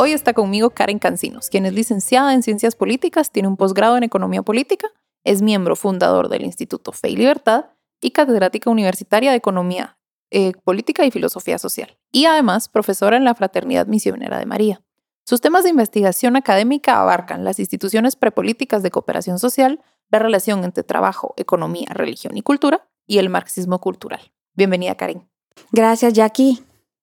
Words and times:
Hoy 0.00 0.12
está 0.12 0.32
conmigo 0.32 0.70
Karen 0.70 1.00
Cancinos, 1.00 1.50
quien 1.50 1.66
es 1.66 1.72
licenciada 1.72 2.32
en 2.32 2.44
Ciencias 2.44 2.76
Políticas, 2.76 3.32
tiene 3.32 3.48
un 3.48 3.56
posgrado 3.56 3.96
en 3.96 4.04
Economía 4.04 4.42
Política, 4.42 4.86
es 5.24 5.42
miembro 5.42 5.74
fundador 5.74 6.28
del 6.28 6.44
Instituto 6.44 6.92
Fe 6.92 7.10
y 7.10 7.16
Libertad 7.16 7.64
y 8.00 8.12
catedrática 8.12 8.70
universitaria 8.70 9.32
de 9.32 9.38
Economía 9.38 9.98
eh, 10.30 10.52
Política 10.62 11.04
y 11.04 11.10
Filosofía 11.10 11.58
Social, 11.58 11.98
y 12.12 12.26
además 12.26 12.68
profesora 12.68 13.16
en 13.16 13.24
la 13.24 13.34
Fraternidad 13.34 13.88
Misionera 13.88 14.38
de 14.38 14.46
María. 14.46 14.82
Sus 15.24 15.40
temas 15.40 15.64
de 15.64 15.70
investigación 15.70 16.36
académica 16.36 17.00
abarcan 17.00 17.42
las 17.42 17.58
instituciones 17.58 18.14
prepolíticas 18.14 18.84
de 18.84 18.92
cooperación 18.92 19.40
social, 19.40 19.80
la 20.12 20.20
relación 20.20 20.62
entre 20.62 20.84
trabajo, 20.84 21.34
economía, 21.36 21.88
religión 21.90 22.36
y 22.36 22.42
cultura, 22.42 22.88
y 23.08 23.18
el 23.18 23.30
marxismo 23.30 23.80
cultural. 23.80 24.30
Bienvenida, 24.54 24.94
Karen. 24.94 25.28
Gracias, 25.72 26.12
Jackie. 26.12 26.62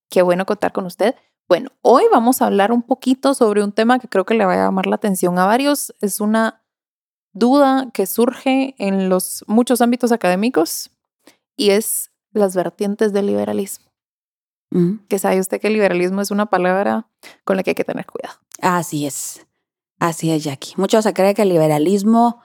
Qué 0.09 0.21
bueno 0.21 0.45
contar 0.45 0.71
con 0.71 0.85
usted. 0.85 1.15
Bueno, 1.47 1.69
hoy 1.81 2.05
vamos 2.11 2.41
a 2.41 2.47
hablar 2.47 2.71
un 2.71 2.81
poquito 2.81 3.35
sobre 3.35 3.63
un 3.63 3.71
tema 3.71 3.99
que 3.99 4.07
creo 4.07 4.25
que 4.25 4.33
le 4.33 4.45
va 4.45 4.53
a 4.53 4.65
llamar 4.65 4.87
la 4.87 4.95
atención 4.95 5.37
a 5.37 5.45
varios. 5.45 5.93
Es 6.01 6.19
una 6.19 6.63
duda 7.33 7.91
que 7.93 8.07
surge 8.07 8.73
en 8.79 9.09
los 9.09 9.43
muchos 9.47 9.81
ámbitos 9.81 10.11
académicos 10.11 10.89
y 11.55 11.69
es 11.69 12.11
las 12.31 12.55
vertientes 12.55 13.13
del 13.13 13.27
liberalismo. 13.27 13.85
Mm. 14.71 15.05
Que 15.07 15.19
sabe 15.19 15.39
usted 15.39 15.61
que 15.61 15.67
el 15.67 15.73
liberalismo 15.73 16.21
es 16.21 16.31
una 16.31 16.47
palabra 16.47 17.07
con 17.43 17.57
la 17.57 17.63
que 17.63 17.71
hay 17.71 17.75
que 17.75 17.83
tener 17.83 18.07
cuidado. 18.07 18.39
Así 18.61 19.05
es. 19.05 19.45
Así 19.99 20.31
es, 20.31 20.43
Jackie. 20.43 20.73
Muchos 20.77 21.03
se 21.03 21.13
creen 21.13 21.35
que 21.35 21.43
el 21.43 21.49
liberalismo 21.49 22.41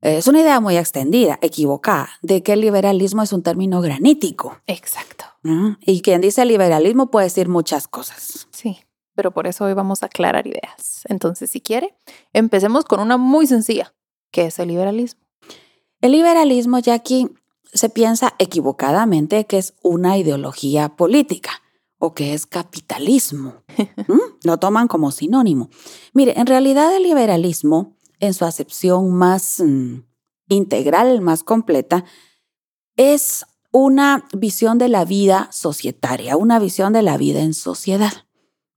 es 0.00 0.28
una 0.28 0.40
idea 0.40 0.60
muy 0.60 0.76
extendida, 0.76 1.38
equivocada, 1.42 2.08
de 2.22 2.42
que 2.42 2.52
el 2.52 2.60
liberalismo 2.60 3.22
es 3.22 3.32
un 3.32 3.42
término 3.42 3.80
granítico. 3.80 4.58
Exacto. 4.66 5.24
Y 5.80 6.02
quien 6.02 6.20
dice 6.20 6.44
liberalismo 6.44 7.10
puede 7.10 7.26
decir 7.26 7.48
muchas 7.48 7.88
cosas. 7.88 8.48
Sí, 8.50 8.78
pero 9.14 9.32
por 9.32 9.46
eso 9.46 9.64
hoy 9.64 9.74
vamos 9.74 10.02
a 10.02 10.06
aclarar 10.06 10.46
ideas. 10.46 11.02
Entonces, 11.08 11.50
si 11.50 11.60
quiere, 11.60 11.96
empecemos 12.32 12.84
con 12.84 13.00
una 13.00 13.16
muy 13.16 13.46
sencilla. 13.46 13.94
¿Qué 14.30 14.46
es 14.46 14.58
el 14.58 14.68
liberalismo? 14.68 15.20
El 16.00 16.12
liberalismo, 16.12 16.78
Jackie, 16.78 17.28
se 17.72 17.88
piensa 17.88 18.34
equivocadamente 18.38 19.46
que 19.46 19.58
es 19.58 19.74
una 19.82 20.16
ideología 20.18 20.90
política 20.90 21.62
o 21.98 22.14
que 22.14 22.34
es 22.34 22.46
capitalismo. 22.46 23.54
¿Mm? 24.06 24.18
Lo 24.44 24.58
toman 24.58 24.86
como 24.86 25.10
sinónimo. 25.10 25.70
Mire, 26.12 26.38
en 26.38 26.46
realidad 26.46 26.94
el 26.94 27.02
liberalismo, 27.02 27.96
en 28.20 28.34
su 28.34 28.44
acepción 28.44 29.12
más 29.12 29.60
mm, 29.60 30.00
integral, 30.48 31.20
más 31.20 31.42
completa, 31.42 32.04
es 32.96 33.46
una 33.70 34.26
visión 34.36 34.78
de 34.78 34.88
la 34.88 35.04
vida 35.04 35.48
societaria, 35.52 36.36
una 36.36 36.58
visión 36.58 36.92
de 36.92 37.02
la 37.02 37.16
vida 37.16 37.40
en 37.40 37.54
sociedad, 37.54 38.12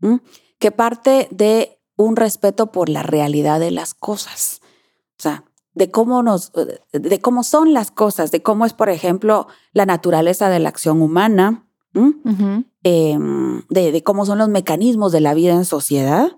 ¿m? 0.02 0.22
que 0.59 0.72
parte 0.72 1.28
de 1.31 1.80
un 1.95 2.16
respeto 2.16 2.72
por 2.72 2.89
la 2.89 3.03
realidad 3.03 3.59
de 3.59 3.72
las 3.72 3.94
cosas. 3.94 4.62
O 5.17 5.22
sea, 5.22 5.45
de 5.73 5.89
cómo 5.89 6.23
nos, 6.23 6.52
de 6.92 7.19
cómo 7.19 7.44
son 7.44 7.73
las 7.73 7.92
cosas, 7.92 8.31
de 8.31 8.42
cómo 8.42 8.66
es, 8.66 8.73
por 8.73 8.89
ejemplo, 8.89 9.47
la 9.72 9.86
naturaleza 9.86 10.50
de 10.50 10.59
la 10.59 10.69
acción 10.69 11.02
humana, 11.02 11.67
¿m? 11.94 12.13
Ujú. 12.25 12.66
eh, 12.84 13.18
de, 13.69 13.91
de 13.91 14.03
cómo 14.03 14.25
son 14.25 14.38
los 14.38 14.50
mecanismos 14.50 15.12
de 15.12 15.22
la 15.22 15.34
vida 15.34 15.53
en 15.53 15.66
sociedad. 15.66 16.38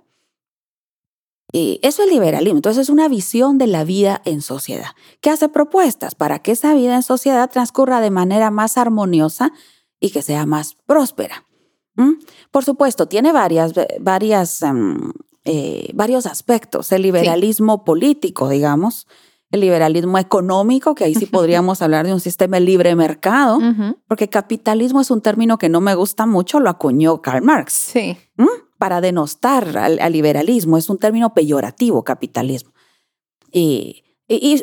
Y 1.55 1.79
eso 1.83 2.01
es 2.01 2.09
liberalismo. 2.09 2.57
Entonces 2.57 2.81
es 2.81 2.89
una 2.89 3.07
visión 3.07 3.59
de 3.59 3.67
la 3.67 3.83
vida 3.83 4.21
en 4.25 4.41
sociedad 4.41 4.87
que 5.21 5.29
hace 5.29 5.49
propuestas 5.49 6.15
para 6.15 6.39
que 6.39 6.51
esa 6.51 6.73
vida 6.73 6.95
en 6.95 7.03
sociedad 7.03 7.49
transcurra 7.49 8.01
de 8.01 8.09
manera 8.09 8.49
más 8.49 8.75
armoniosa 8.77 9.53
y 9.99 10.09
que 10.09 10.23
sea 10.23 10.47
más 10.47 10.75
próspera. 10.87 11.45
¿Mm? 11.95 12.13
Por 12.49 12.65
supuesto, 12.65 13.05
tiene 13.05 13.31
varias, 13.31 13.73
varias, 14.01 14.63
em, 14.63 15.13
eh, 15.45 15.91
varios 15.93 16.25
aspectos. 16.25 16.91
El 16.91 17.03
liberalismo 17.03 17.85
político, 17.85 18.49
digamos, 18.49 19.07
el 19.51 19.59
liberalismo 19.59 20.17
económico, 20.17 20.95
que 20.95 21.03
ahí 21.03 21.13
sí 21.13 21.27
podríamos 21.27 21.83
hablar 21.83 22.07
de 22.07 22.13
un 22.13 22.19
sistema 22.19 22.57
de 22.57 22.61
libre 22.61 22.95
mercado, 22.95 23.59
porque 24.07 24.27
capitalismo 24.27 24.99
es 24.99 25.11
un 25.11 25.21
término 25.21 25.59
que 25.59 25.69
no 25.69 25.79
me 25.79 25.93
gusta 25.93 26.25
mucho, 26.25 26.59
lo 26.59 26.71
acuñó 26.71 27.21
Karl 27.21 27.43
Marx 27.43 27.73
Sí. 27.73 28.17
Para 28.77 29.01
denostar 29.01 29.77
al, 29.77 29.99
al 29.99 30.13
liberalismo. 30.13 30.77
Es 30.77 30.89
un 30.89 30.97
término 30.97 31.33
peyorativo, 31.33 32.03
capitalismo. 32.03 32.73
Y, 33.53 34.03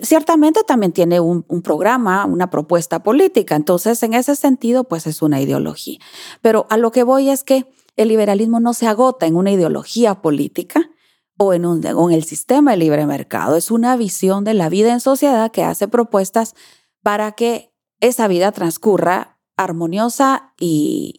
ciertamente 0.03 0.65
también 0.65 0.91
tiene 0.91 1.21
un, 1.21 1.45
programa, 1.63 2.25
una 2.25 2.51
propuesta 2.51 3.03
política. 3.03 3.55
Entonces, 3.55 4.03
en 4.03 4.15
ese 4.15 4.35
sentido, 4.35 4.85
pues 4.85 5.07
es 5.07 5.23
una 5.23 5.41
ideología. 5.41 5.99
Pero 6.43 6.67
a 6.71 6.77
lo 6.77 6.91
que 6.91 7.05
voy 7.05 7.31
es 7.31 7.45
que 7.45 7.73
el 7.97 8.09
liberalismo 8.09 8.59
no 8.59 8.75
se 8.75 8.89
agota 8.89 9.27
en 9.27 9.37
una 9.37 9.53
ideología 9.53 10.23
política 10.23 10.91
o 11.39 11.53
en, 11.55 11.67
un, 11.67 11.87
en 11.87 12.11
el 12.11 12.25
sistema 12.25 12.73
de 12.73 12.79
libre 12.79 13.07
mercado. 13.07 13.55
Es 13.55 13.71
una 13.71 13.97
visión 13.97 14.43
de 14.43 14.55
la 14.55 14.69
vida 14.69 14.93
en 14.93 15.01
sociedad 15.01 15.53
que 15.53 15.63
hace 15.63 15.87
propuestas 15.87 16.55
para 17.03 17.33
que 17.33 17.71
esa 18.01 18.27
vida 18.27 18.51
transcurra 18.51 19.39
armoniosa 19.57 20.55
y- 20.59 21.15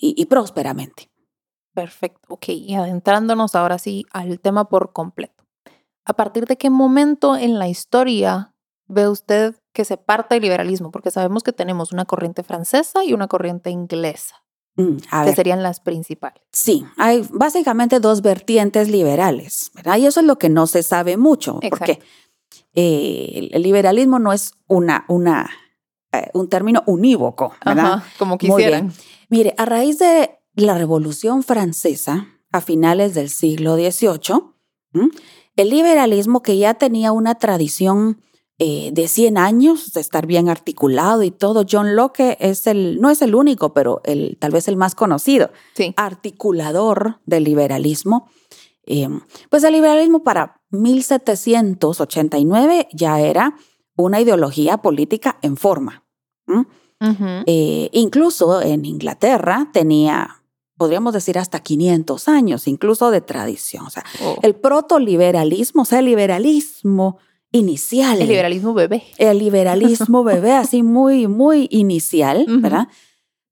y 0.00 0.26
prósperamente. 0.26 1.08
Perfecto. 1.76 2.20
Ok, 2.30 2.48
y 2.48 2.74
adentrándonos 2.74 3.54
ahora 3.54 3.76
sí 3.78 4.06
al 4.12 4.40
tema 4.40 4.68
por 4.70 4.92
completo. 4.94 5.44
¿A 6.06 6.14
partir 6.14 6.46
de 6.46 6.56
qué 6.56 6.70
momento 6.70 7.36
en 7.36 7.58
la 7.58 7.68
historia 7.68 8.54
ve 8.86 9.08
usted 9.08 9.54
que 9.74 9.84
se 9.84 9.98
parte 9.98 10.36
el 10.36 10.42
liberalismo? 10.42 10.90
Porque 10.90 11.10
sabemos 11.10 11.42
que 11.42 11.52
tenemos 11.52 11.92
una 11.92 12.06
corriente 12.06 12.42
francesa 12.42 13.04
y 13.04 13.12
una 13.12 13.28
corriente 13.28 13.70
inglesa, 13.70 14.36
Mm, 14.78 14.96
a 15.10 15.20
que 15.20 15.26
ver. 15.26 15.34
serían 15.36 15.62
las 15.62 15.80
principales. 15.80 16.42
Sí, 16.52 16.84
hay 16.96 17.26
básicamente 17.30 18.00
dos 18.00 18.22
vertientes 18.22 18.88
liberales, 18.88 19.70
¿verdad? 19.74 19.96
Y 19.98 20.06
eso 20.06 20.20
es 20.20 20.26
lo 20.26 20.38
que 20.38 20.48
no 20.48 20.66
se 20.66 20.82
sabe 20.82 21.16
mucho, 21.16 21.60
porque 21.68 22.00
eh, 22.74 23.48
el 23.52 23.62
liberalismo 23.62 24.18
no 24.18 24.32
es 24.32 24.52
una, 24.66 25.04
una, 25.08 25.50
eh, 26.12 26.30
un 26.34 26.48
término 26.48 26.82
unívoco, 26.86 27.52
¿verdad? 27.64 27.92
Ajá, 27.94 28.04
como 28.18 28.32
Muy 28.40 28.64
bien. 28.64 28.90
quisieran. 28.90 28.92
Mire, 29.28 29.54
a 29.58 29.64
raíz 29.64 29.98
de 29.98 30.38
la 30.56 30.76
Revolución 30.76 31.42
Francesa, 31.42 32.28
a 32.52 32.60
finales 32.60 33.14
del 33.14 33.30
siglo 33.30 33.76
XVIII, 33.76 34.42
¿m? 34.94 35.08
el 35.56 35.70
liberalismo 35.70 36.42
que 36.42 36.58
ya 36.58 36.74
tenía 36.74 37.12
una 37.12 37.36
tradición 37.36 38.20
eh, 38.58 38.88
de 38.92 39.06
100 39.06 39.36
años 39.36 39.92
de 39.92 40.00
estar 40.00 40.26
bien 40.26 40.48
articulado 40.48 41.22
y 41.22 41.30
todo, 41.30 41.66
John 41.70 41.94
Locke 41.94 42.38
es 42.40 42.66
el, 42.66 43.00
no 43.02 43.10
es 43.10 43.20
el 43.20 43.34
único, 43.34 43.74
pero 43.74 44.00
el, 44.04 44.38
tal 44.40 44.52
vez 44.52 44.66
el 44.68 44.76
más 44.76 44.94
conocido 44.94 45.50
Sí. 45.74 45.92
articulador 45.96 47.20
del 47.26 47.44
liberalismo. 47.44 48.30
Eh, 48.86 49.08
pues 49.50 49.62
el 49.64 49.74
liberalismo 49.74 50.22
para 50.22 50.62
1789 50.70 52.88
ya 52.92 53.20
era 53.20 53.56
una 53.96 54.20
ideología 54.20 54.78
política 54.78 55.38
en 55.42 55.56
forma. 55.56 56.04
Eh, 57.46 57.90
incluso 57.92 58.62
en 58.62 58.84
Inglaterra 58.86 59.68
tenía, 59.72 60.35
podríamos 60.76 61.12
decir, 61.14 61.38
hasta 61.38 61.60
500 61.60 62.28
años, 62.28 62.66
incluso 62.68 63.10
de 63.10 63.20
tradición. 63.20 63.86
O 63.86 63.90
sea, 63.90 64.04
Oh. 64.22 64.36
el 64.42 64.54
protoliberalismo, 64.54 65.82
o 65.82 65.84
sea, 65.84 66.00
el 66.00 66.06
liberalismo 66.06 67.18
inicial. 67.52 68.20
El 68.20 68.28
liberalismo 68.28 68.74
bebé. 68.74 69.04
El 69.18 69.38
liberalismo 69.38 70.24
bebé, 70.24 70.52
así 70.52 70.82
muy, 70.82 71.26
muy 71.26 71.68
inicial, 71.70 72.44
Ujú. 72.48 72.60
¿verdad? 72.60 72.88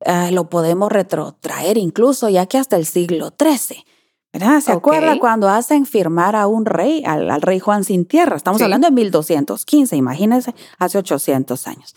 Ah, 0.05 0.31
lo 0.33 0.51
podemos 0.51 0.93
retrotraer 0.93 1.79
incluso 1.79 2.29
ya 2.29 2.47
que 2.47 2.59
hasta 2.59 2.77
el 2.77 2.85
siglo 2.87 3.33
XIII. 3.39 3.85
¿verdad? 4.33 4.61
¿Se 4.61 4.73
Ok. 4.73 4.79
acuerda 4.79 5.17
cuando 5.21 5.49
hacen 5.49 5.87
firmar 5.87 6.35
a 6.35 6.49
un 6.49 6.67
rey, 6.67 7.05
al, 7.07 7.31
al 7.31 7.41
rey 7.41 7.61
Juan 7.61 7.85
sin 7.85 8.05
tierra? 8.05 8.37
Estamos 8.37 8.59
Sí. 8.59 8.65
hablando 8.65 8.89
de 8.89 8.93
1215, 8.93 9.95
imagínense, 9.95 10.53
hace 10.79 10.99
800 10.99 11.69
años. 11.69 11.95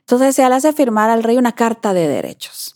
Entonces 0.00 0.34
se 0.34 0.46
le 0.48 0.52
hace 0.54 0.72
firmar 0.72 1.10
al 1.10 1.22
rey 1.22 1.36
una 1.38 1.52
carta 1.52 1.94
de 1.94 2.08
derechos, 2.08 2.74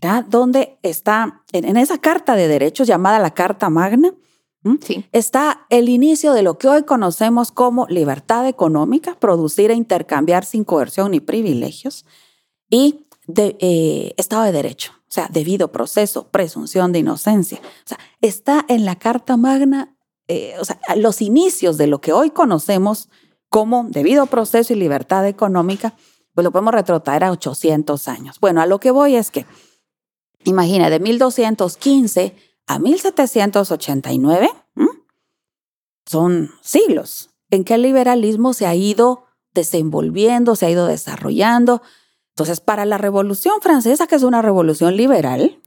¿verdad? 0.00 0.24
Donde 0.28 0.78
está, 0.82 1.42
en, 1.52 1.64
en 1.64 1.76
esa 1.76 1.98
carta 1.98 2.34
de 2.34 2.48
derechos 2.48 2.86
llamada 2.86 3.18
la 3.18 3.34
Carta 3.34 3.70
Magna, 3.70 4.14
está 5.12 5.66
el 5.70 5.88
inicio 5.88 6.32
de 6.32 6.42
lo 6.42 6.58
que 6.58 6.68
hoy 6.68 6.82
conocemos 6.82 7.52
como 7.52 7.86
libertad 7.86 8.46
económica, 8.46 9.16
producir 9.18 9.70
e 9.70 9.74
intercambiar 9.74 10.44
sin 10.44 10.64
coerción 10.64 11.12
ni 11.12 11.20
privilegios, 11.20 12.04
y 12.68 13.06
de, 13.26 13.56
eh, 13.60 14.14
Estado 14.16 14.44
de 14.44 14.52
Derecho, 14.52 14.92
o 15.00 15.10
sea, 15.10 15.28
debido 15.30 15.70
proceso, 15.70 16.28
presunción 16.28 16.92
de 16.92 16.98
inocencia. 17.00 17.58
O 17.58 17.88
sea, 17.88 17.98
está 18.20 18.64
en 18.68 18.84
la 18.84 18.96
Carta 18.96 19.36
Magna, 19.36 19.96
eh, 20.26 20.54
o 20.60 20.64
sea, 20.64 20.78
los 20.96 21.22
inicios 21.22 21.78
de 21.78 21.86
lo 21.86 22.00
que 22.00 22.12
hoy 22.12 22.30
conocemos 22.30 23.08
como 23.48 23.86
debido 23.88 24.26
proceso 24.26 24.72
y 24.72 24.76
libertad 24.76 25.26
económica, 25.26 25.94
pues 26.34 26.44
lo 26.44 26.52
podemos 26.52 26.74
retrotraer 26.74 27.24
a 27.24 27.32
800 27.32 28.08
años. 28.08 28.38
Bueno, 28.40 28.60
a 28.60 28.66
lo 28.66 28.78
que 28.78 28.90
voy 28.90 29.16
es 29.16 29.30
que, 29.30 29.46
imagina, 30.44 30.90
de 30.90 31.00
1215 31.00 32.34
a 32.66 32.78
1789, 32.78 34.50
son 36.06 36.50
siglos. 36.62 37.30
En 37.50 37.64
que 37.64 37.74
el 37.74 37.82
liberalismo 37.82 38.52
se 38.52 38.66
ha 38.66 38.74
ido 38.74 39.24
desenvolviendo, 39.54 40.56
se 40.56 40.66
ha 40.66 40.70
ido 40.70 40.86
desarrollando. 40.86 41.82
Entonces, 42.30 42.60
para 42.60 42.84
la 42.84 42.98
Revolución 42.98 43.60
Francesa, 43.60 44.06
que 44.06 44.16
es 44.16 44.22
una 44.22 44.42
revolución 44.42 44.96
liberal, 44.96 45.60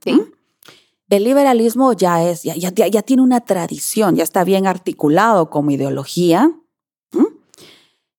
el 1.08 1.24
liberalismo 1.24 1.92
ya 1.92 2.26
es, 2.26 2.42
ya, 2.42 2.54
ya, 2.54 2.70
ya, 2.70 3.02
tiene 3.02 3.22
una 3.22 3.40
tradición, 3.40 4.16
ya 4.16 4.24
está 4.24 4.44
bien 4.44 4.66
articulado 4.66 5.50
como 5.50 5.70
ideología, 5.70 6.50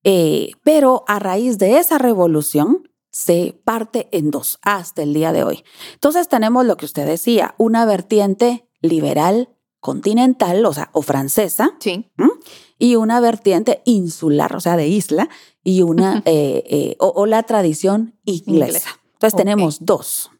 eh, 0.03 0.51
pero 0.63 1.03
a 1.07 1.17
raíz 1.17 1.57
de 1.57 1.77
esa 1.77 1.97
revolución 1.97 2.89
se 3.13 3.61
parte 3.63 4.09
en 4.11 4.31
dos 4.31 4.59
hasta 4.63 5.03
el 5.03 5.13
día 5.13 5.31
de 5.31 5.43
hoy. 5.43 5.63
Entonces 5.93 6.27
tenemos 6.27 6.65
lo 6.65 6.75
que 6.75 6.85
usted 6.85 7.05
decía, 7.05 7.53
una 7.59 7.85
vertiente 7.85 8.67
liberal 8.81 9.49
continental, 9.79 10.65
o 10.65 10.73
sea, 10.73 10.89
o 10.93 11.03
francesa, 11.03 11.75
sí. 11.79 12.09
y 12.79 12.95
una 12.95 13.19
vertiente 13.19 13.83
insular, 13.85 14.55
o 14.55 14.59
sea, 14.59 14.77
de 14.77 14.87
isla, 14.87 15.29
y 15.63 15.83
una, 15.83 16.23
eh, 16.25 16.63
eh, 16.65 16.95
o, 16.99 17.25
la 17.27 17.43
tradición 17.43 18.19
inglesa. 18.25 18.99
Entonces 19.27 19.37
tenemos 19.37 19.77
dos. 19.79 20.31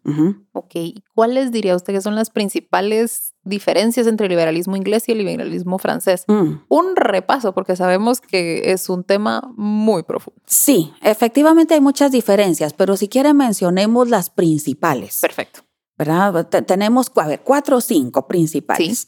Ok, 0.51 0.75
¿cuáles 1.15 1.51
diría 1.51 1.75
usted 1.75 1.94
que 1.94 2.01
son 2.01 2.15
las 2.15 2.30
principales 2.30 3.33
diferencias 3.44 4.07
entre 4.07 4.25
el 4.25 4.31
liberalismo 4.31 4.75
inglés 4.75 5.07
y 5.07 5.13
el 5.13 5.19
liberalismo 5.19 5.77
francés? 5.77 6.25
Mm. 6.27 6.56
Un 6.68 6.95
repaso, 6.97 7.53
porque 7.53 7.77
sabemos 7.77 8.19
que 8.19 8.74
es 8.74 8.89
un 8.89 9.06
tema 9.06 9.50
muy 9.56 10.03
profundo. 10.03 10.41
Sí, 10.45 10.94
efectivamente 11.01 11.75
hay 11.75 11.81
muchas 11.81 12.12
diferencias, 12.12 12.74
pero 12.74 12.97
si 12.97 13.07
quiere 13.07 13.33
mencionemos 13.33 14.09
las 14.09 14.30
principales. 14.30 15.19
Perfecto. 15.21 15.62
¿Verdad? 15.97 16.47
tenemos, 16.47 17.09
a 17.15 17.27
ver, 17.27 17.41
cuatro 17.41 17.77
o 17.77 17.81
cinco 17.81 18.27
principales. 18.27 19.07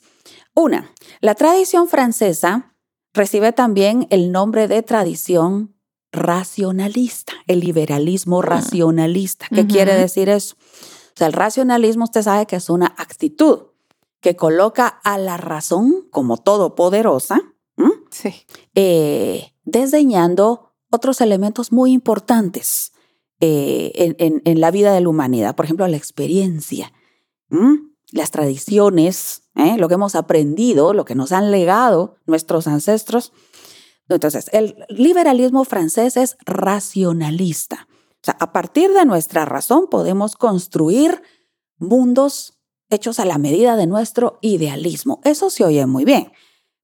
Una, 0.54 0.90
la 1.20 1.36
tradición 1.36 1.90
francesa 1.90 2.74
recibe 3.14 3.52
también 3.52 4.08
el 4.10 4.32
nombre 4.32 4.70
de 4.70 4.84
tradición 4.84 5.75
racionalista, 6.16 7.34
el 7.48 7.60
liberalismo 7.60 8.40
ah. 8.40 8.46
racionalista. 8.46 9.48
¿Qué 9.54 9.68
quiere 9.68 9.96
decir 9.96 10.30
eso? 10.30 10.56
O 10.56 11.18
sea, 11.18 11.28
el 11.28 11.34
racionalismo 11.34 12.06
usted 12.06 12.24
sabe 12.24 12.46
que 12.46 12.56
es 12.56 12.70
una 12.70 12.88
actitud 12.98 13.68
que 14.20 14.36
coloca 14.36 14.88
a 14.88 15.18
la 15.18 15.38
razón 15.38 16.08
como 16.10 16.38
todopoderosa, 16.38 17.40
sí. 18.10 18.34
eh, 18.74 19.54
desdeñando 19.64 20.74
otros 20.90 21.22
elementos 21.22 21.72
muy 21.72 21.92
importantes 21.92 22.92
eh, 23.40 24.16
en, 24.18 24.62
la 24.62 24.72
vida 24.72 24.94
de 24.94 25.02
la 25.02 25.10
humanidad. 25.10 25.56
Por 25.56 25.66
ejemplo, 25.66 25.88
la 25.88 25.98
experiencia, 25.98 26.92
las 28.12 28.32
tradiciones, 28.32 29.44
¿eh? 29.56 29.78
lo 29.78 29.88
que 29.88 29.94
hemos 29.96 30.16
aprendido, 30.16 30.94
lo 30.94 31.06
que 31.06 31.16
nos 31.16 31.32
han 31.32 31.52
legado 31.52 32.16
nuestros 32.26 32.68
ancestros 32.68 33.32
entonces, 34.10 34.50
el 34.54 34.86
liberalismo 34.90 35.64
francés 35.64 36.18
es 36.18 36.38
racionalista. 36.46 37.88
O 37.90 38.26
sea, 38.26 38.38
a 38.40 38.54
partir 38.54 38.92
de 38.92 39.06
nuestra 39.06 39.46
razón 39.46 39.88
podemos 39.90 40.36
construir 40.36 41.22
mundos 41.78 42.60
hechos 42.90 43.20
a 43.20 43.26
la 43.26 43.38
medida 43.38 43.76
de 43.76 43.88
nuestro 43.88 44.38
idealismo. 44.42 45.22
Eso 45.24 45.50
se 45.50 45.64
oye 45.64 45.86
muy 45.86 46.06
bien, 46.06 46.32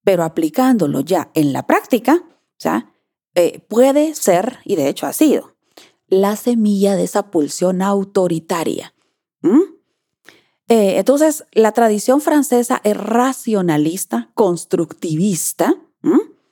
pero 0.03 0.23
aplicándolo 0.23 1.01
ya 1.01 1.31
en 1.33 1.53
la 1.53 1.67
práctica, 1.67 2.23
sea, 2.61 2.93
eh, 3.33 3.65
puede 3.67 4.13
ser, 4.13 4.59
y 4.65 4.75
de 4.75 4.87
hecho 4.87 5.07
ha 5.07 5.13
sido, 5.13 5.55
la 6.07 6.35
semilla 6.35 6.95
de 6.95 7.03
esa 7.03 7.31
pulsión 7.31 7.81
autoritaria. 7.81 8.93
Eh, 10.67 10.97
entonces, 10.97 11.45
la 11.53 11.71
tradición 11.71 12.21
francesa 12.21 12.81
es 12.83 12.95
racionalista, 12.95 14.29
constructivista, 14.35 15.75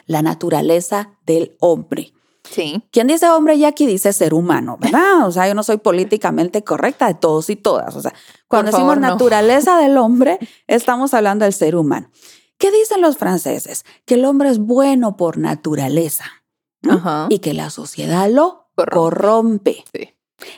la 0.06 0.22
naturaleza 0.22 1.18
del 1.26 1.56
hombre. 1.60 2.12
Sí. 2.44 2.82
Quien 2.90 3.06
dice 3.06 3.28
hombre 3.28 3.54
y 3.54 3.64
aquí 3.64 3.86
dice 3.86 4.12
ser 4.12 4.34
humano, 4.34 4.76
¿verdad? 4.80 5.26
O 5.26 5.32
sea, 5.32 5.46
yo 5.46 5.54
no 5.54 5.62
soy 5.62 5.78
políticamente 5.78 6.64
correcta 6.64 7.06
de 7.06 7.14
todos 7.14 7.50
y 7.50 7.56
todas. 7.56 7.94
O 7.96 8.02
sea, 8.02 8.14
cuando 8.48 8.72
decimos 8.72 8.98
naturaleza 8.98 9.78
del 9.78 9.96
hombre, 9.96 10.38
estamos 10.66 11.14
hablando 11.14 11.44
del 11.44 11.54
ser 11.54 11.76
humano. 11.76 12.10
¿Qué 12.58 12.70
dicen 12.70 13.00
los 13.00 13.16
franceses? 13.16 13.84
Que 14.04 14.14
el 14.14 14.24
hombre 14.24 14.50
es 14.50 14.58
bueno 14.58 15.16
por 15.16 15.38
naturaleza 15.38 16.24
y 17.28 17.38
que 17.38 17.54
la 17.54 17.70
sociedad 17.70 18.28
lo 18.30 18.70
corrompe. 18.74 19.84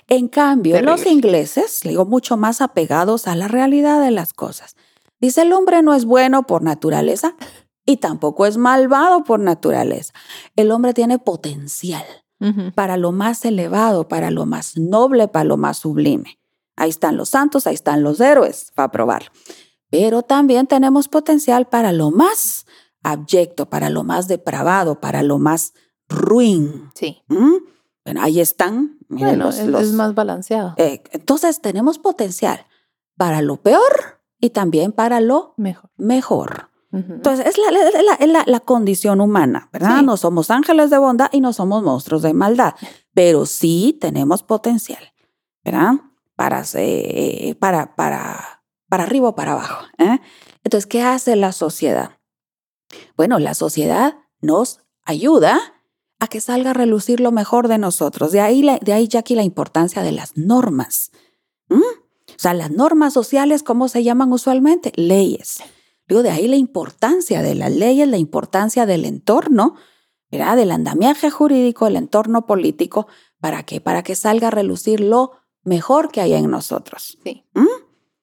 En 0.09 0.29
cambio, 0.29 0.81
los 0.83 1.07
ingleses, 1.07 1.81
digo, 1.83 2.05
mucho 2.05 2.37
más 2.37 2.61
apegados 2.61 3.27
a 3.27 3.35
la 3.35 3.49
realidad 3.49 4.01
de 4.01 4.11
las 4.11 4.33
cosas. 4.33 4.77
Dice, 5.21 5.43
el 5.43 5.53
hombre 5.53 5.83
no 5.83 5.95
es 5.95 6.05
bueno 6.05 6.45
por 6.47 6.63
naturaleza, 6.63 7.37
y 7.85 7.99
tampoco 7.99 8.47
es 8.47 8.57
malvado 8.57 9.25
por 9.25 9.41
naturaleza. 9.41 10.13
El 10.57 10.71
hombre 10.71 10.95
tiene 10.95 11.19
potencial 11.19 12.05
para 12.75 12.97
lo 12.97 13.13
más 13.13 13.45
elevado, 13.45 14.09
para 14.09 14.33
lo 14.33 14.47
más 14.47 14.77
noble, 14.77 15.29
para 15.29 15.45
lo 15.45 15.57
más 15.57 15.79
sublime. 15.79 16.41
Ahí 16.75 16.91
están 16.91 17.17
los 17.17 17.29
santos, 17.29 17.69
ahí 17.69 17.75
están 17.75 18.03
los 18.03 18.21
héroes, 18.21 18.73
para 18.75 18.91
probarlo. 18.91 19.31
Pero 19.91 20.23
también 20.23 20.67
tenemos 20.67 21.07
potencial 21.07 21.69
para 21.69 21.93
lo 21.93 22.11
más 22.11 22.67
abyecto, 23.03 23.69
para 23.69 23.91
lo 23.91 24.03
más 24.03 24.27
depravado, 24.27 24.99
para 25.01 25.23
lo 25.23 25.39
más 25.39 25.75
ruin. 26.09 26.91
Sí. 26.95 27.23
¿Mm? 27.29 27.57
Bueno, 28.05 28.23
ahí 28.23 28.41
están. 28.41 28.99
bueno, 29.09 29.51
es, 29.51 29.93
más 29.93 30.15
balanceado. 30.15 30.75
Eh, 30.79 31.03
entonces 31.13 31.61
tenemos 31.61 31.99
potencial 31.99 32.67
para 33.17 33.43
lo 33.43 33.59
peor 33.59 34.21
y 34.41 34.51
también 34.51 34.91
para 34.93 35.21
lo 35.21 35.55
mejor. 35.57 35.91
mejor. 35.97 36.72
Entonces, 36.93 37.47
es, 37.47 37.57
la, 38.29 38.45
la, 38.47 38.61
condición 38.61 39.23
humana, 39.23 39.71
¿verdad? 39.73 40.03
No 40.03 40.19
somos 40.19 40.51
ángeles 40.51 40.91
de 40.91 40.99
bondad 40.99 41.31
y 41.33 41.41
no 41.41 41.55
somos 41.55 41.83
monstruos 41.83 42.21
de 42.21 42.35
maldad, 42.35 42.75
pero 43.15 43.47
sí 43.47 43.97
tenemos 43.99 44.43
potencial, 44.43 45.03
¿verdad? 45.65 45.93
Para, 46.37 46.65
para, 47.59 47.95
para, 47.97 48.63
para 48.91 49.03
arriba 49.05 49.31
o 49.31 49.35
para 49.35 49.53
abajo. 49.53 49.87
¿eh? 49.97 50.21
Entonces, 50.65 50.87
¿qué 50.87 51.03
hace 51.03 51.35
la 51.35 51.53
sociedad? 51.53 52.19
Bueno, 53.17 53.39
la 53.39 53.55
sociedad 53.55 54.17
nos 54.43 54.81
ayuda 55.05 55.59
a 56.19 56.29
que 56.29 56.43
salga 56.43 56.71
a 56.71 56.75
relucir 56.75 57.21
lo 57.21 57.33
mejor 57.33 57.69
de 57.69 57.79
nosotros. 57.79 58.33
De 58.33 58.41
ahí, 58.41 58.63
de 58.83 58.93
ahí 58.93 59.09
Jackie, 59.09 59.35
la 59.35 59.45
importancia 59.45 60.03
de 60.03 60.13
las 60.13 60.37
normas. 60.37 61.11
¿Mm? 61.69 61.81
O 61.81 62.39
sea, 62.39 62.53
las 62.53 62.71
normas 62.71 63.15
sociales, 63.15 63.63
¿cómo 63.63 63.89
se 63.89 64.05
llaman 64.05 64.33
usualmente? 64.33 64.93
Leyes. 64.95 65.63
De 66.21 66.31
ahí 66.31 66.49
la 66.49 66.57
importancia 66.57 67.43
de 67.43 67.55
las 67.55 67.73
leyes, 67.73 68.09
la 68.09 68.19
importancia 68.19 68.85
del 68.85 69.05
entorno, 69.05 69.77
¿verdad? 70.31 70.57
del 70.57 70.71
andamiaje 70.71 71.31
jurídico, 71.31 71.87
el 71.87 71.97
entorno 71.97 72.47
político, 72.47 73.07
¿para 73.41 73.63
qué? 73.63 73.81
Para 73.81 74.03
que 74.03 74.17
salga 74.17 74.49
a 74.49 74.51
relucir 74.51 75.01
lo 75.01 75.33
mejor 75.65 76.11
que 76.11 76.21
hay 76.21 76.35
en 76.35 76.51
nosotros. 76.51 77.19
Sí. 77.25 77.45
¿Mm? 77.55 77.67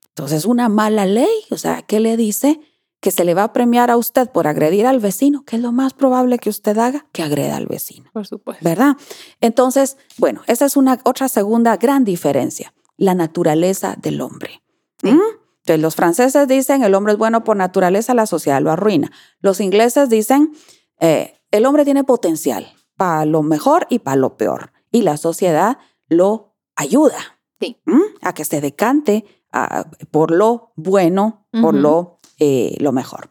Entonces, 0.10 0.46
una 0.46 0.70
mala 0.70 1.06
ley, 1.06 1.30
o 1.50 1.58
sea, 1.58 1.82
¿qué 1.82 2.00
le 2.00 2.18
dice? 2.18 2.60
Que 3.00 3.12
se 3.12 3.24
le 3.24 3.34
va 3.34 3.46
a 3.46 3.54
premiar 3.54 3.90
a 3.90 3.96
usted 3.96 4.30
por 4.30 4.48
agredir 4.48 4.86
al 4.86 5.00
vecino, 5.00 5.46
¿qué 5.46 5.56
es 5.56 5.62
lo 5.62 5.72
más 5.72 5.94
probable 5.94 6.40
que 6.40 6.50
usted 6.50 6.78
haga? 6.78 7.08
Que 7.14 7.24
agreda 7.24 7.56
al 7.56 7.68
vecino. 7.68 8.10
Por 8.12 8.28
supuesto. 8.28 8.64
¿Verdad? 8.64 8.98
Entonces, 9.40 9.98
bueno, 10.18 10.42
esa 10.48 10.66
es 10.66 10.76
una 10.76 11.00
otra 11.06 11.30
segunda 11.30 11.78
gran 11.78 12.04
diferencia, 12.04 12.74
la 12.98 13.14
naturaleza 13.16 13.96
del 14.02 14.20
hombre. 14.20 14.62
¿Mm? 15.04 15.39
Entonces, 15.70 15.84
los 15.84 15.96
franceses 15.96 16.48
dicen 16.48 16.84
el 16.84 16.96
hombre 16.96 17.14
es 17.14 17.20
bueno 17.20 17.44
por 17.44 17.56
naturaleza, 17.58 18.14
la 18.14 18.26
sociedad 18.26 18.62
lo 18.62 18.72
arruina. 18.72 19.12
Los 19.40 19.60
ingleses 19.62 20.10
dicen 20.10 20.52
eh, 21.00 21.36
el 21.52 21.66
hombre 21.66 21.86
tiene 21.86 22.04
potencial 22.04 22.74
para 22.98 23.26
lo 23.26 23.44
mejor 23.44 23.86
y 23.90 24.00
para 24.00 24.16
lo 24.18 24.36
peor. 24.36 24.72
Y 24.92 25.04
la 25.04 25.18
sociedad 25.18 25.78
lo 26.08 26.56
ayuda 26.76 27.18
Sí. 27.60 27.78
¿m? 27.86 28.00
a 28.22 28.34
que 28.34 28.46
se 28.46 28.62
decante 28.62 29.26
a- 29.52 29.86
por 30.12 30.32
lo 30.32 30.72
bueno, 30.76 31.46
por 31.62 31.76
lo, 31.76 32.20
eh, 32.40 32.76
lo 32.80 32.92
mejor. 32.92 33.30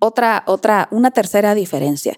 Otra, 0.00 0.44
otra, 0.46 0.88
una 0.90 1.10
tercera 1.10 1.54
diferencia. 1.54 2.16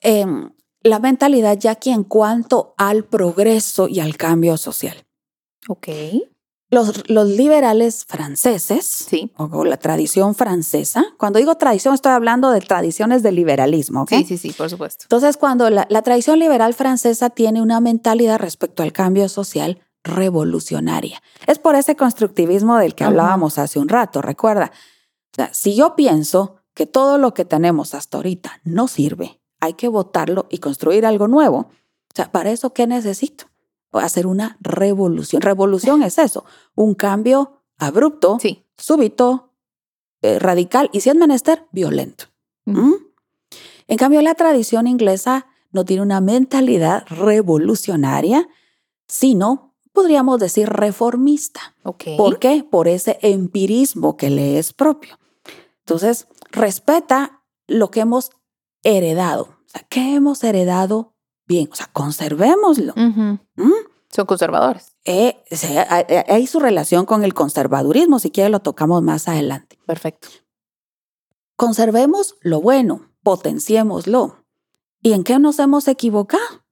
Em, 0.00 0.50
la 0.82 0.98
mentalidad 0.98 1.58
ya 1.58 1.74
que 1.76 1.90
en 1.90 2.04
cuanto 2.04 2.74
al 2.76 3.04
progreso 3.04 3.88
y 3.88 4.00
al 4.00 4.16
cambio 4.16 4.56
social. 4.56 5.06
Ok. 5.68 5.88
Los, 6.70 7.08
los 7.10 7.26
liberales 7.28 8.04
franceses, 8.06 8.84
Sí. 8.84 9.32
o, 9.36 9.44
o 9.44 9.64
la 9.64 9.76
tradición 9.76 10.34
francesa, 10.36 11.04
cuando 11.18 11.38
digo 11.40 11.56
tradición 11.56 11.94
estoy 11.94 12.12
hablando 12.12 12.50
de 12.50 12.60
tradiciones 12.60 13.22
del 13.24 13.34
liberalismo, 13.34 14.02
¿ok? 14.02 14.10
Sí, 14.10 14.24
sí, 14.24 14.38
sí, 14.38 14.52
por 14.52 14.70
supuesto. 14.70 15.04
Entonces, 15.06 15.36
cuando 15.36 15.68
la, 15.68 15.86
la 15.90 16.02
tradición 16.02 16.38
liberal 16.38 16.72
francesa 16.74 17.30
tiene 17.30 17.60
una 17.60 17.80
mentalidad 17.80 18.38
respecto 18.38 18.82
al 18.84 18.92
cambio 18.92 19.28
social 19.28 19.80
revolucionaria. 20.04 21.20
Es 21.46 21.58
por 21.58 21.74
ese 21.74 21.96
constructivismo 21.96 22.78
del 22.78 22.94
que 22.94 23.04
hablábamos 23.04 23.58
hace 23.58 23.78
un 23.78 23.88
rato, 23.88 24.22
recuerda. 24.22 24.70
O 25.32 25.36
sea, 25.36 25.52
si 25.52 25.74
yo 25.74 25.96
pienso 25.96 26.56
que 26.74 26.86
todo 26.86 27.18
lo 27.18 27.34
que 27.34 27.44
tenemos 27.44 27.94
hasta 27.94 28.16
ahorita 28.18 28.60
no 28.64 28.88
sirve, 28.88 29.40
hay 29.60 29.74
que 29.74 29.88
votarlo 29.88 30.46
y 30.50 30.58
construir 30.58 31.04
algo 31.04 31.28
nuevo. 31.28 31.58
O 31.58 32.14
sea, 32.14 32.32
¿para 32.32 32.50
eso 32.50 32.72
qué 32.72 32.86
necesito? 32.86 33.44
Hacer 33.92 34.26
una 34.26 34.56
revolución. 34.60 35.42
Revolución 35.42 36.02
es 36.02 36.18
eso, 36.18 36.44
un 36.74 36.94
cambio 36.94 37.62
abrupto, 37.78 38.38
Sí. 38.40 38.64
súbito, 38.76 39.50
eh, 40.22 40.38
radical 40.38 40.90
y 40.92 41.00
si 41.00 41.10
es 41.10 41.16
menester, 41.16 41.66
violento. 41.72 42.26
¿Mm? 42.66 42.92
En 43.88 43.96
cambio, 43.96 44.22
la 44.22 44.34
tradición 44.34 44.86
inglesa 44.86 45.46
no 45.72 45.84
tiene 45.84 46.02
una 46.02 46.20
mentalidad 46.20 47.04
revolucionaria, 47.08 48.48
sino, 49.08 49.74
podríamos 49.92 50.38
decir, 50.38 50.68
reformista. 50.68 51.74
Ok. 51.82 52.04
¿Por 52.16 52.38
qué? 52.38 52.64
Por 52.68 52.86
ese 52.86 53.18
empirismo 53.22 54.16
que 54.16 54.30
le 54.30 54.58
es 54.58 54.72
propio. 54.72 55.18
Entonces, 55.80 56.28
respeta 56.50 57.42
lo 57.66 57.90
que 57.90 58.00
hemos 58.00 58.30
heredado. 58.84 59.42
O 59.42 59.68
sea, 59.68 59.82
¿qué 59.88 60.14
hemos 60.14 60.44
heredado 60.44 61.14
bien? 61.50 61.68
O 61.72 61.74
sea, 61.74 61.90
conservémoslo. 61.92 62.92
¿Mm? 62.96 63.72
Son 64.08 64.24
conservadores. 64.24 64.92
Eh, 65.04 65.42
se- 65.50 65.78
hay- 65.80 66.46
su 66.46 66.60
relación 66.60 67.06
con 67.06 67.24
el 67.24 67.34
conservadurismo, 67.34 68.20
si 68.20 68.30
quiere 68.30 68.50
lo 68.50 68.60
tocamos 68.60 69.02
más 69.02 69.26
adelante. 69.28 69.78
Perfecto. 69.84 70.28
Conservemos 71.56 72.36
lo 72.40 72.60
bueno, 72.60 73.10
potenciémoslo. 73.22 74.44
¿Y 75.02 75.12
en 75.12 75.24
qué 75.24 75.38
nos 75.38 75.58
hemos 75.58 75.88
equivocado? 75.88 76.64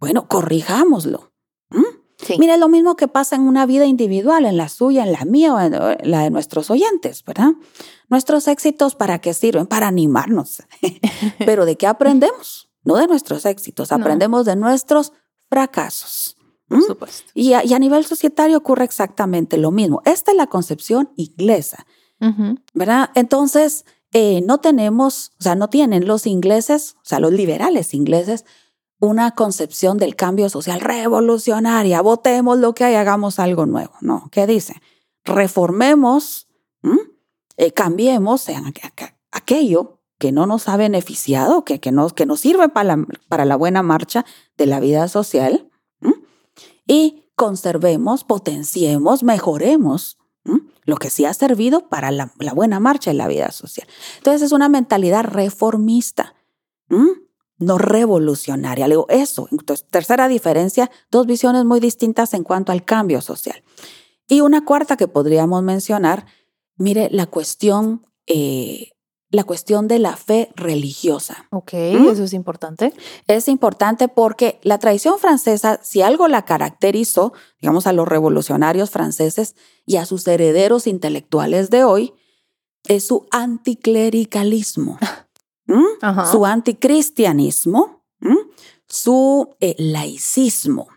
Bueno, 0.00 0.26
corrijámoslo. 0.28 1.32
¿Mm? 1.70 1.82
Sí. 2.18 2.36
Mira, 2.38 2.54
es 2.54 2.60
lo 2.60 2.68
mismo 2.68 2.96
que 2.96 3.06
pasa 3.08 3.36
en 3.36 3.42
una 3.42 3.66
vida 3.66 3.86
individual, 3.86 4.46
en 4.46 4.56
la 4.56 4.68
suya, 4.68 5.04
en 5.04 5.12
la 5.12 5.24
mía 5.24 5.54
o 5.54 5.60
en 5.60 5.72
la 6.10 6.22
de 6.22 6.30
nuestros 6.30 6.70
oyentes, 6.70 7.22
¿verdad? 7.24 7.52
Nuestros 8.08 8.48
éxitos, 8.48 8.94
¿para 8.94 9.18
qué 9.20 9.34
sirven? 9.34 9.66
Para 9.66 9.88
animarnos. 9.88 10.62
Pero 11.46 11.64
¿de 11.66 11.76
qué 11.76 11.86
aprendemos? 11.86 12.70
No 12.84 12.96
de 12.96 13.06
nuestros 13.06 13.44
éxitos, 13.46 13.90
No. 13.90 13.96
aprendemos 13.96 14.44
de 14.46 14.56
nuestros 14.56 15.12
fracasos. 15.50 16.36
por 16.68 16.78
¿Mm? 16.78 16.82
supuesto. 16.82 17.30
Y 17.34 17.52
a, 17.52 17.64
y 17.64 17.74
a 17.74 17.78
nivel 17.78 18.04
societario 18.06 18.56
ocurre 18.58 18.84
exactamente 18.84 19.58
lo 19.58 19.70
mismo. 19.70 20.00
Esta 20.06 20.30
es 20.30 20.36
la 20.36 20.46
concepción 20.46 21.10
inglesa. 21.16 21.86
¿verdad? 22.72 23.10
Entonces, 23.14 23.84
eh, 24.12 24.40
no 24.46 24.58
tenemos, 24.58 25.32
o 25.38 25.42
sea, 25.42 25.54
no 25.56 25.68
tienen 25.68 26.06
los 26.06 26.26
ingleses, 26.26 26.94
o 26.98 27.04
sea, 27.04 27.20
los 27.20 27.32
liberales 27.32 27.92
ingleses, 27.92 28.46
una 28.98 29.32
concepción 29.32 29.98
del 29.98 30.16
cambio 30.16 30.48
social 30.48 30.80
revolucionaria. 30.80 32.00
Votemos 32.00 32.58
lo 32.58 32.74
que 32.74 32.84
hay, 32.84 32.94
hagamos 32.94 33.38
algo 33.38 33.66
nuevo. 33.66 33.92
No, 34.00 34.28
¿qué 34.32 34.46
dice? 34.46 34.80
Reformemos. 35.24 36.48
Eh, 37.56 37.72
cambiemos 37.72 38.40
sean 38.40 38.64
aqu- 38.64 38.90
aqu- 38.94 39.14
aquello 39.32 40.00
que 40.18 40.32
no 40.32 40.46
nos 40.46 40.68
ha 40.68 40.76
beneficiado, 40.76 41.64
que, 41.64 41.80
que, 41.80 41.92
no, 41.92 42.08
que 42.10 42.26
nos 42.26 42.40
sirve 42.40 42.68
para 42.68 42.96
la, 42.96 43.06
para 43.28 43.44
la 43.44 43.56
buena 43.56 43.82
marcha 43.82 44.24
de 44.56 44.66
la 44.66 44.80
vida 44.80 45.08
social, 45.08 45.70
¿m? 46.00 46.14
y 46.86 47.30
conservemos, 47.36 48.24
potenciemos, 48.24 49.22
mejoremos 49.22 50.18
¿m? 50.44 50.60
lo 50.84 50.96
que 50.96 51.10
sí 51.10 51.24
ha 51.24 51.34
servido 51.34 51.88
para 51.88 52.10
la, 52.10 52.32
la 52.38 52.52
buena 52.52 52.80
marcha 52.80 53.10
de 53.10 53.16
la 53.16 53.28
vida 53.28 53.50
social. 53.50 53.88
Entonces 54.18 54.42
es 54.42 54.52
una 54.52 54.68
mentalidad 54.68 55.24
reformista, 55.24 56.34
¿m? 56.88 57.24
no 57.58 57.78
revolucionaria. 57.78 58.88
Le 58.88 58.94
digo 58.94 59.06
eso. 59.08 59.48
Entonces, 59.50 59.86
tercera 59.88 60.28
diferencia, 60.28 60.90
dos 61.10 61.26
visiones 61.26 61.64
muy 61.64 61.80
distintas 61.80 62.34
en 62.34 62.44
cuanto 62.44 62.72
al 62.72 62.84
cambio 62.84 63.20
social. 63.20 63.62
Y 64.28 64.40
una 64.40 64.64
cuarta 64.64 64.96
que 64.96 65.08
podríamos 65.08 65.62
mencionar, 65.62 66.26
mire, 66.76 67.08
la 67.10 67.26
cuestión, 67.26 68.06
eh, 68.26 68.90
la 69.34 69.44
cuestión 69.44 69.88
de 69.88 69.98
la 69.98 70.16
fe 70.16 70.50
religiosa. 70.56 71.46
Ok, 71.50 71.72
¿Mm? 71.74 72.08
eso 72.08 72.24
es 72.24 72.32
importante. 72.32 72.92
Es 73.26 73.48
importante 73.48 74.08
porque 74.08 74.58
la 74.62 74.78
tradición 74.78 75.18
francesa, 75.18 75.80
si 75.82 76.02
algo 76.02 76.28
la 76.28 76.44
caracterizó, 76.44 77.32
digamos, 77.60 77.86
a 77.86 77.92
los 77.92 78.06
revolucionarios 78.08 78.90
franceses 78.90 79.56
y 79.86 79.96
a 79.96 80.06
sus 80.06 80.26
herederos 80.26 80.86
intelectuales 80.86 81.70
de 81.70 81.84
hoy, 81.84 82.14
es 82.86 83.06
su 83.06 83.26
anticlericalismo, 83.30 84.98
¿m? 85.66 85.82
Ajá. 86.02 86.30
su 86.30 86.44
anticristianismo, 86.46 88.04
¿m? 88.20 88.36
su 88.88 89.54
eh, 89.60 89.74
laicismo. 89.78 90.88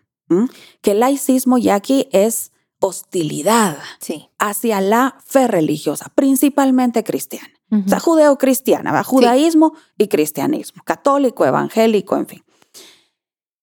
Que 0.82 0.92
el 0.92 1.00
laicismo 1.00 1.58
ya 1.58 1.76
aquí 1.76 2.10
es 2.12 2.52
hostilidad 2.82 3.78
Sí. 4.00 4.28
hacia 4.38 4.82
la 4.82 5.16
fe 5.26 5.48
religiosa, 5.48 6.12
principalmente 6.16 7.06
cristiana. 7.06 7.50
Ujú. 7.72 7.84
O 7.86 7.90
sea, 7.90 8.00
judeo-cristiana, 8.00 8.92
¿va? 8.92 9.04
judaísmo 9.04 9.74
y 9.98 10.08
cristianismo, 10.08 10.84
católico, 10.86 11.46
evangélico, 11.46 12.16
en 12.16 12.28
fin. 12.28 12.44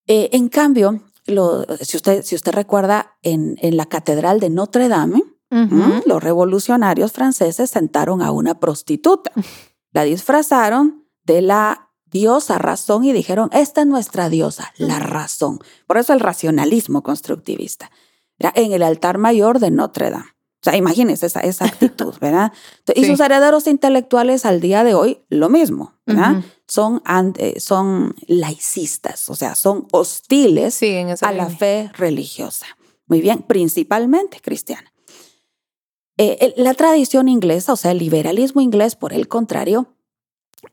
Eh, 0.07 0.29
en 0.33 0.49
cambio, 0.49 1.01
lo- 1.25 1.65
si, 1.81 1.97
usted, 1.97 2.23
si 2.23 2.35
usted 2.35 2.51
recuerda, 2.53 3.17
en, 3.23 3.57
en 3.61 3.77
la 3.77 3.85
Catedral 3.87 4.39
de 4.39 4.49
Notre 4.49 4.87
Dame, 4.87 5.23
Ujú. 5.51 5.75
¿m? 5.75 6.03
los 6.05 6.23
revolucionarios 6.23 7.11
franceses 7.11 7.69
sentaron 7.69 8.21
a 8.21 8.31
una 8.31 8.59
prostituta. 8.59 9.31
La 9.91 10.03
disfrazaron 10.03 11.05
de 11.23 11.41
la 11.41 11.89
diosa 12.05 12.57
razón 12.57 13.05
y 13.05 13.13
dijeron, 13.13 13.49
esta 13.53 13.81
es 13.81 13.87
nuestra 13.87 14.27
diosa, 14.29 14.73
la 14.77 14.99
razón. 14.99 15.59
Por 15.87 15.97
eso 15.97 16.11
el 16.11 16.19
racionalismo 16.19 17.01
constructivista. 17.01 17.89
Era 18.37 18.51
en 18.55 18.73
el 18.73 18.83
altar 18.83 19.17
mayor 19.17 19.59
de 19.59 19.71
Notre 19.71 20.09
Dame. 20.09 20.34
O 20.65 20.71
sea, 20.71 20.77
imagínense 20.77 21.27
esa, 21.27 21.41
esa 21.41 21.65
actitud, 21.65 22.15
¿verdad? 22.19 22.51
Y 22.95 23.01
Sí. 23.01 23.07
sus 23.11 23.19
herederos 23.19 23.67
intelectuales 23.67 24.45
al 24.45 24.61
día 24.61 24.83
de 24.83 24.95
hoy, 24.95 25.19
lo 25.29 25.47
mismo, 25.49 25.93
¿verdad? 26.07 26.43
Son, 26.67 27.03
eh, 27.37 27.59
son 27.59 28.15
laicistas, 28.27 29.29
o 29.29 29.35
sea, 29.35 29.53
son 29.53 29.87
hostiles 29.91 30.73
Sí, 30.73 30.87
en 30.87 31.09
esa 31.09 31.27
a 31.29 31.31
la 31.33 31.49
fe 31.49 31.91
religiosa. 31.93 32.65
Muy 33.05 33.21
bien, 33.21 33.43
principalmente 33.43 34.39
cristiana. 34.41 34.91
Eh, 36.17 36.37
el- 36.41 36.63
la 36.63 36.73
tradición 36.73 37.27
inglesa, 37.27 37.73
o 37.73 37.75
sea, 37.75 37.91
el 37.91 37.99
liberalismo 37.99 38.61
inglés, 38.61 38.95
por 38.95 39.13
el 39.13 39.27
contrario, 39.27 39.93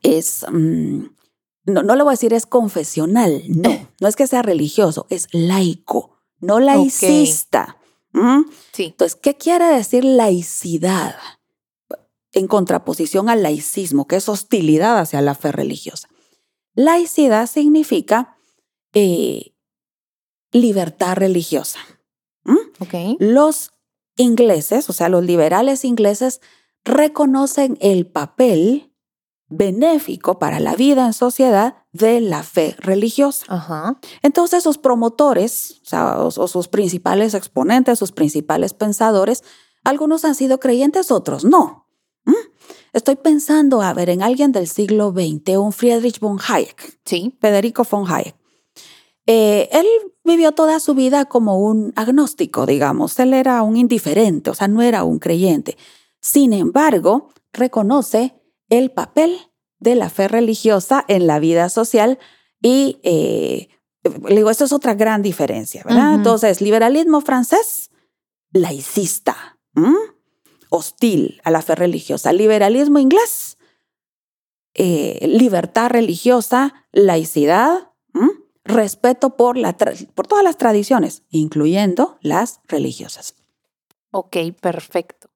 es, 0.01 0.43
mm, 0.51 1.03
no, 1.65 1.83
no 1.83 1.95
le 1.95 2.01
voy 2.01 2.11
a 2.11 2.17
decir 2.17 2.33
es 2.33 2.47
confesional, 2.47 3.43
no, 3.47 3.69
no 3.99 4.07
es 4.07 4.15
que 4.15 4.25
sea 4.25 4.41
religioso, 4.41 5.05
es 5.11 5.27
laico, 5.33 6.17
no 6.39 6.59
laicista. 6.59 7.77
¿Mm? 8.13 8.43
Sí. 8.71 8.83
Entonces, 8.85 9.19
¿qué 9.21 9.35
quiere 9.35 9.65
decir 9.65 10.05
laicidad? 10.05 11.15
En 12.31 12.47
contraposición 12.47 13.29
al 13.29 13.43
laicismo, 13.43 14.07
que 14.07 14.15
es 14.15 14.29
hostilidad 14.29 14.99
hacia 14.99 15.21
la 15.21 15.35
fe 15.35 15.51
religiosa. 15.51 16.09
laicidad 16.75 17.47
significa 17.47 18.37
eh, 18.93 19.53
libertad 20.51 21.15
religiosa. 21.15 21.79
Ok. 22.79 23.17
Los 23.19 23.71
ingleses, 24.17 24.89
o 24.89 24.93
sea, 24.93 25.09
los 25.09 25.23
liberales 25.23 25.85
ingleses, 25.85 26.41
reconocen 26.83 27.77
el 27.81 28.07
papel 28.07 28.92
benéfico 29.55 30.39
para 30.39 30.59
la 30.59 30.75
vida 30.75 31.05
en 31.05 31.13
sociedad 31.13 31.75
de 31.91 32.21
la 32.21 32.43
fe 32.43 32.75
religiosa. 32.79 33.45
Ajá. 33.47 33.99
Entonces 34.21 34.63
sus 34.63 34.77
promotores, 34.77 35.81
o, 35.83 35.85
sea, 35.85 36.19
o, 36.19 36.27
o 36.27 36.47
sus 36.47 36.67
principales 36.67 37.33
exponentes, 37.33 37.99
sus 37.99 38.11
principales 38.11 38.73
pensadores, 38.73 39.43
algunos 39.83 40.25
han 40.25 40.35
sido 40.35 40.59
creyentes, 40.59 41.11
otros 41.11 41.43
no. 41.45 41.87
¿Mm? 42.25 42.33
Estoy 42.93 43.15
pensando, 43.15 43.81
a 43.81 43.93
ver, 43.93 44.09
en 44.09 44.21
alguien 44.21 44.51
del 44.51 44.67
siglo 44.67 45.11
XX, 45.11 45.57
un 45.57 45.73
Friedrich 45.73 46.19
von 46.19 46.39
Hayek, 46.47 46.99
Sí. 47.05 47.37
Federico 47.41 47.83
von 47.89 48.09
Hayek. 48.09 48.35
Eh, 49.25 49.69
él 49.71 49.85
vivió 50.23 50.51
toda 50.51 50.79
su 50.79 50.93
vida 50.93 51.25
como 51.25 51.59
un 51.59 51.93
agnóstico, 51.95 52.65
digamos. 52.65 53.19
Él 53.19 53.33
era 53.33 53.61
un 53.63 53.77
indiferente, 53.77 54.49
o 54.49 54.53
sea, 54.53 54.67
no 54.67 54.81
era 54.81 55.03
un 55.03 55.19
creyente. 55.19 55.77
Sin 56.19 56.53
embargo, 56.53 57.29
reconoce 57.51 58.41
el 58.69 58.91
papel 58.91 59.37
de 59.79 59.95
la 59.95 60.09
fe 60.09 60.27
religiosa 60.27 61.03
en 61.07 61.27
la 61.27 61.39
vida 61.39 61.69
social 61.69 62.19
y, 62.61 62.99
eh, 63.03 63.69
le 64.03 64.35
digo, 64.35 64.49
esto 64.49 64.65
es 64.65 64.71
otra 64.71 64.93
gran 64.93 65.21
diferencia, 65.21 65.83
¿verdad? 65.85 66.15
Entonces, 66.15 66.61
liberalismo 66.61 67.21
francés, 67.21 67.91
laicista, 68.51 69.59
¿m? 69.75 69.93
hostil 70.69 71.41
a 71.43 71.51
la 71.51 71.61
fe 71.61 71.75
religiosa. 71.75 72.33
Liberalismo 72.33 72.99
inglés, 72.99 73.57
eh, 74.73 75.25
libertad 75.27 75.89
religiosa, 75.89 76.73
laicidad, 76.91 77.91
¿m? 78.13 78.29
respeto 78.63 79.35
por, 79.35 79.57
la 79.57 79.75
por 80.15 80.27
todas 80.27 80.43
las 80.43 80.57
tradiciones, 80.57 81.23
incluyendo 81.29 82.17
las 82.21 82.61
religiosas. 82.67 83.35
Ok, 84.11 84.37
perfecto. 84.61 85.29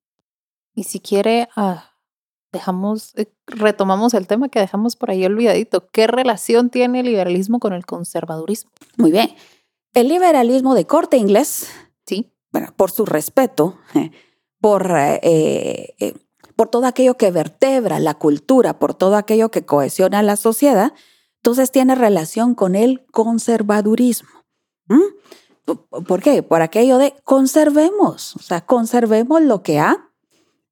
Y 0.73 0.83
si 0.83 0.99
quiere, 0.99 1.49
ah, 1.55 1.86
dejamos, 2.57 3.13
eh, 3.15 3.31
retomamos 3.47 4.13
el 4.13 4.27
tema 4.27 4.49
que 4.49 4.59
dejamos 4.59 4.95
por 4.95 5.09
ahí 5.11 5.25
olvidadito. 5.25 5.87
¿Qué 5.91 6.07
relación 6.07 6.69
tiene 6.69 6.99
el 6.99 7.05
liberalismo 7.05 7.59
con 7.59 7.73
el 7.73 7.85
conservadurismo? 7.85 8.71
Muy 8.97 9.11
bien. 9.11 9.29
El 9.93 10.07
liberalismo 10.09 10.75
de 10.75 10.85
corte 10.85 11.17
inglés, 11.17 11.67
Sí. 12.05 12.31
bueno, 12.51 12.73
por 12.75 12.91
su 12.91 13.05
respeto, 13.05 13.77
eh, 13.95 14.11
por, 14.59 14.91
eh, 14.97 15.93
eh, 15.99 16.13
por 16.55 16.69
todo 16.69 16.85
aquello 16.85 17.15
que 17.15 17.31
vertebra 17.31 17.99
la 17.99 18.15
cultura, 18.15 18.79
por 18.79 18.93
todo 18.93 19.15
aquello 19.15 19.49
que 19.49 19.65
cohesiona 19.65 20.21
la 20.23 20.35
sociedad, 20.35 20.93
entonces 21.37 21.71
tiene 21.71 21.95
relación 21.95 22.55
con 22.55 22.75
el 22.75 23.05
conservadurismo. 23.11 24.29
¿Mm? 24.87 25.01
¿Por- 25.65 26.03
¿Por 26.05 26.21
qué? 26.21 26.43
Por 26.43 26.61
aquello 26.61 26.97
de 26.97 27.13
conservemos, 27.23 28.35
o 28.35 28.39
sea, 28.39 28.61
conservemos 28.65 29.41
lo 29.41 29.61
que 29.63 29.79
ha, 29.79 30.09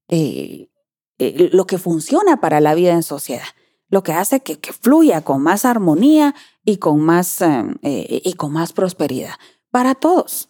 eh, 0.07 0.69
eh, 1.19 1.49
lo 1.51 1.65
que 1.65 1.77
funciona 1.77 2.41
para 2.41 2.59
la 2.59 2.75
vida 2.75 2.93
en 2.93 3.03
sociedad, 3.03 3.45
lo 3.89 4.03
que 4.03 4.13
hace 4.13 4.41
que, 4.41 4.57
fluya 4.73 5.21
con 5.21 5.41
más 5.41 5.65
armonía 5.65 6.35
y 6.63 6.77
con 6.77 7.01
más, 7.01 7.41
eh, 7.41 7.65
eh, 7.81 8.21
y 8.23 8.33
con 8.33 8.51
más 8.51 8.73
prosperidad 8.73 9.35
para 9.71 9.95
todos. 9.95 10.49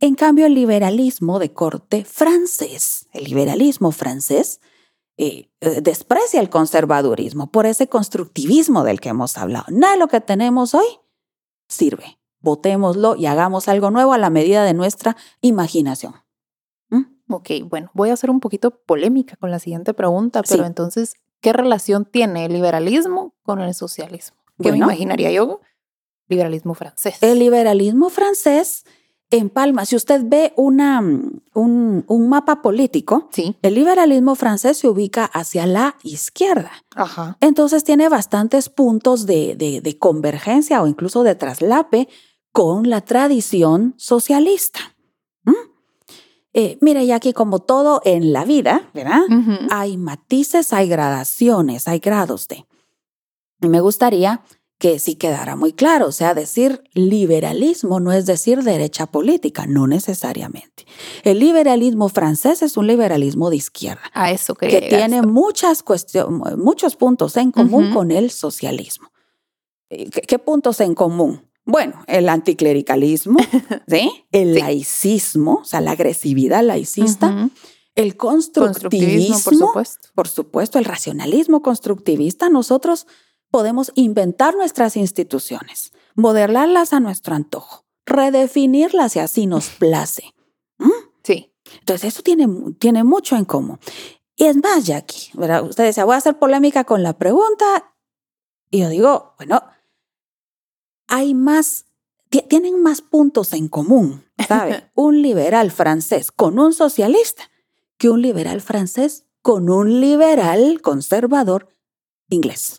En 0.00 0.14
cambio, 0.14 0.46
el 0.46 0.54
liberalismo 0.54 1.38
de 1.38 1.52
corte 1.52 2.04
francés, 2.04 3.08
el 3.12 3.24
liberalismo 3.24 3.92
francés, 3.92 4.60
eh, 5.18 5.48
desprecia 5.82 6.40
el 6.40 6.50
conservadurismo 6.50 7.50
por 7.50 7.66
ese 7.66 7.88
constructivismo 7.88 8.82
del 8.82 9.00
que 9.00 9.10
hemos 9.10 9.36
hablado. 9.36 9.66
Nada 9.68 9.94
de 9.94 9.98
lo 9.98 10.08
que 10.08 10.20
tenemos 10.20 10.74
hoy 10.74 10.86
sirve. 11.68 12.18
Votémoslo 12.40 13.14
y 13.14 13.26
hagamos 13.26 13.68
algo 13.68 13.90
nuevo 13.90 14.12
a 14.12 14.18
la 14.18 14.30
medida 14.30 14.64
de 14.64 14.74
nuestra 14.74 15.16
imaginación. 15.40 16.14
Ok, 17.36 17.50
bueno, 17.64 17.90
voy 17.94 18.10
a 18.10 18.16
ser 18.16 18.30
un 18.30 18.40
poquito 18.40 18.70
polémica 18.70 19.36
con 19.36 19.50
la 19.50 19.58
siguiente 19.58 19.94
pregunta, 19.94 20.42
pero 20.42 20.62
Sí. 20.62 20.66
entonces, 20.66 21.14
¿qué 21.40 21.52
relación 21.52 22.04
tiene 22.04 22.44
el 22.46 22.52
liberalismo 22.52 23.34
con 23.42 23.60
el 23.60 23.74
socialismo? 23.74 24.36
¿Qué 24.58 24.64
me 24.64 24.78
Bueno. 24.78 24.84
imaginaría 24.86 25.30
yo? 25.32 25.60
Liberalismo 26.28 26.74
francés. 26.74 27.16
El 27.22 27.38
liberalismo 27.40 28.08
francés 28.08 28.84
empalma, 29.30 29.86
si 29.86 29.96
usted 29.96 30.20
ve 30.24 30.52
una, 30.56 31.00
mm, 31.00 31.40
un, 31.54 32.04
un 32.06 32.28
mapa 32.28 32.60
político, 32.60 33.28
Sí. 33.32 33.56
el 33.62 33.74
liberalismo 33.74 34.34
francés 34.34 34.76
se 34.78 34.88
ubica 34.88 35.24
hacia 35.24 35.66
la 35.66 35.96
izquierda. 36.02 36.70
Ajá. 36.94 37.38
Entonces 37.40 37.82
tiene 37.82 38.08
bastantes 38.10 38.68
puntos 38.68 39.24
de, 39.26 39.56
de- 39.56 39.80
de 39.80 39.98
convergencia 39.98 40.82
o 40.82 40.86
incluso 40.86 41.22
de 41.22 41.34
traslape 41.34 42.08
con 42.52 42.90
la 42.90 43.00
tradición 43.00 43.94
socialista. 43.96 44.80
Eh, 46.54 46.78
mire, 46.80 47.06
ya 47.06 47.16
aquí 47.16 47.32
como 47.32 47.60
todo 47.60 48.02
en 48.04 48.32
la 48.32 48.44
vida, 48.44 48.90
¿verdad? 48.92 49.22
Hay 49.70 49.96
matices, 49.96 50.72
hay 50.72 50.88
gradaciones, 50.88 51.88
hay 51.88 51.98
grados 51.98 52.48
de. 52.48 52.66
Y 53.60 53.68
Me 53.68 53.80
gustaría 53.80 54.42
que 54.82 54.98
sí 54.98 55.14
quedara 55.14 55.54
muy 55.54 55.72
claro, 55.72 56.08
o 56.08 56.12
sea, 56.12 56.34
decir 56.34 56.82
liberalismo 56.92 58.00
no 58.00 58.10
es 58.10 58.26
decir 58.26 58.64
derecha 58.64 59.06
política, 59.06 59.64
no 59.64 59.86
necesariamente. 59.86 60.84
El 61.22 61.38
liberalismo 61.38 62.08
francés 62.08 62.62
es 62.62 62.76
un 62.76 62.88
liberalismo 62.88 63.48
de 63.48 63.56
izquierda 63.56 64.02
A 64.12 64.32
eso 64.32 64.56
que 64.56 64.80
tiene 64.88 65.22
muchas 65.22 65.84
cuestiones, 65.84 66.58
muchos 66.58 66.96
puntos 66.96 67.36
en 67.36 67.52
común 67.52 67.92
con 67.92 68.10
el 68.10 68.32
socialismo. 68.32 69.12
Eh, 69.88 70.10
¿Qué, 70.10 70.22
qué 70.22 70.40
puntos 70.40 70.80
en 70.80 70.96
común? 70.96 71.48
Bueno, 71.64 72.02
el 72.08 72.28
anticlericalismo, 72.28 73.38
¿sí? 73.88 74.10
el 74.32 74.54
Sí. 74.54 74.60
laicismo, 74.60 75.60
o 75.62 75.64
sea, 75.64 75.80
la 75.80 75.92
agresividad 75.92 76.62
laicista, 76.64 77.50
el 77.94 78.16
Constructivismo, 78.16 78.64
constructivismo, 78.66 79.42
por 79.44 79.54
supuesto. 79.56 80.08
por 80.14 80.28
supuesto, 80.28 80.78
el 80.78 80.84
racionalismo 80.86 81.62
constructivista. 81.62 82.48
Nosotros 82.48 83.06
podemos 83.50 83.92
inventar 83.94 84.54
nuestras 84.56 84.96
instituciones, 84.96 85.92
modelarlas 86.14 86.92
a 86.94 87.00
nuestro 87.00 87.34
antojo, 87.34 87.84
redefinirlas 88.06 89.12
si 89.12 89.18
así 89.20 89.46
nos 89.46 89.68
place. 89.78 90.34
Sí. 91.22 91.52
Entonces, 91.78 92.12
eso 92.14 92.22
tiene, 92.22 92.48
tiene 92.78 93.04
mucho 93.04 93.36
en 93.36 93.44
común. 93.44 93.78
Y 94.36 94.44
es 94.46 94.56
más, 94.56 94.84
Jackie, 94.86 95.30
¿verdad? 95.34 95.62
Usted 95.64 95.84
decía, 95.84 96.04
voy 96.04 96.14
a 96.14 96.18
hacer 96.18 96.38
polémica 96.38 96.84
con 96.84 97.02
la 97.02 97.16
pregunta. 97.16 97.94
Y 98.70 98.80
yo 98.80 98.88
digo, 98.88 99.34
bueno, 99.38 99.62
hay 101.12 101.34
más, 101.34 101.84
ti- 102.30 102.44
tienen 102.48 102.82
más 102.82 103.02
puntos 103.02 103.52
en 103.52 103.68
común, 103.68 104.24
¿sabe? 104.48 104.90
un 104.94 105.20
liberal 105.20 105.70
francés 105.70 106.32
con 106.32 106.58
un 106.58 106.72
socialista 106.72 107.44
que 107.98 108.08
un 108.08 108.22
liberal 108.22 108.60
francés 108.62 109.26
con 109.42 109.68
un 109.68 110.00
liberal 110.00 110.80
conservador 110.80 111.68
inglés. 112.30 112.78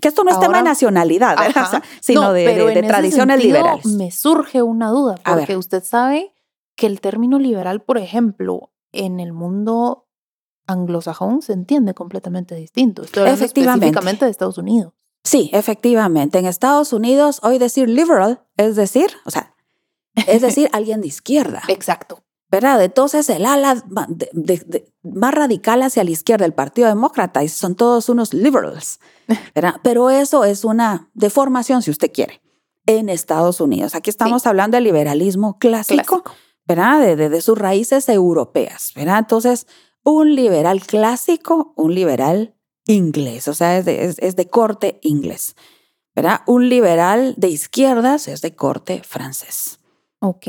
Que 0.00 0.08
esto 0.08 0.24
no 0.24 0.30
es 0.30 0.40
tema 0.40 0.56
de 0.58 0.64
nacionalidad, 0.64 1.36
¿verdad? 1.36 1.62
Ajá. 1.64 1.66
O 1.66 1.70
sea, 1.70 1.82
sino 2.00 2.22
No, 2.22 2.32
de, 2.32 2.82
tradiciones 2.86 3.34
sentido 3.36 3.58
liberales. 3.58 3.86
Me 3.86 4.10
surge 4.10 4.62
una 4.62 4.88
duda, 4.88 5.16
porque 5.24 5.58
usted 5.58 5.84
sabe 5.84 6.32
que 6.74 6.86
el 6.86 7.02
término 7.02 7.38
liberal, 7.38 7.82
por 7.82 7.98
ejemplo, 7.98 8.72
en 8.92 9.20
el 9.20 9.34
mundo 9.34 10.06
anglosajón 10.66 11.42
se 11.42 11.52
entiende 11.52 11.92
completamente 11.92 12.54
distinto. 12.54 13.02
Estoy 13.02 13.20
hablando 13.22 13.44
Efectivamente. 13.44 13.86
específicamente 13.86 14.24
de 14.24 14.30
Estados 14.30 14.56
Unidos. 14.56 14.94
Sí, 15.24 15.50
efectivamente. 15.52 16.38
En 16.38 16.46
Estados 16.46 16.92
Unidos, 16.92 17.40
hoy 17.42 17.58
decir 17.58 17.88
liberal 17.88 18.42
es 18.56 18.76
decir, 18.76 19.10
o 19.24 19.30
sea, 19.30 19.54
es 20.26 20.42
decir, 20.42 20.68
alguien 20.72 21.00
de 21.00 21.08
izquierda, 21.08 21.62
Exacto. 21.68 22.22
¿verdad? 22.50 22.82
Entonces, 22.82 23.28
el 23.30 23.46
ala 23.46 23.82
ma- 23.88 24.06
de- 24.08 24.30
de- 24.32 24.62
de- 24.66 24.92
más 25.02 25.32
radical 25.34 25.82
hacia 25.82 26.02
la 26.04 26.10
izquierda, 26.10 26.44
el 26.46 26.52
Partido 26.54 26.88
Demócrata, 26.88 27.44
y 27.44 27.48
son 27.48 27.74
todos 27.76 28.08
unos 28.08 28.34
liberals, 28.34 28.98
¿verdad? 29.54 29.76
Pero 29.82 30.10
eso 30.10 30.44
es 30.44 30.64
una 30.64 31.10
deformación, 31.14 31.82
si 31.82 31.90
usted 31.90 32.10
quiere, 32.12 32.40
en 32.86 33.08
Estados 33.08 33.60
Unidos. 33.60 33.94
Aquí 33.94 34.10
estamos 34.10 34.46
hablando 34.46 34.76
del 34.76 34.84
liberalismo 34.84 35.58
clásico, 35.58 36.22
Clásico. 36.22 36.32
¿verdad? 36.66 37.16
De 37.16 37.40
sus 37.40 37.58
raíces 37.58 38.08
europeas, 38.08 38.92
¿verdad? 38.96 39.18
Entonces, 39.18 39.66
un 40.02 40.34
liberal 40.34 40.80
clásico, 40.80 41.72
un 41.76 41.94
liberal 41.94 42.54
inglés, 42.92 43.48
o 43.48 43.54
sea, 43.54 43.78
es 43.78 43.84
de, 43.84 44.04
es- 44.04 44.18
es 44.18 44.36
de 44.36 44.48
corte 44.48 44.98
inglés, 45.02 45.54
¿verdad? 46.14 46.40
Un 46.46 46.68
liberal 46.68 47.34
de 47.36 47.48
izquierdas 47.48 48.28
es 48.28 48.40
de 48.42 48.54
corte 48.54 49.02
francés. 49.04 49.78
Ok. 50.20 50.46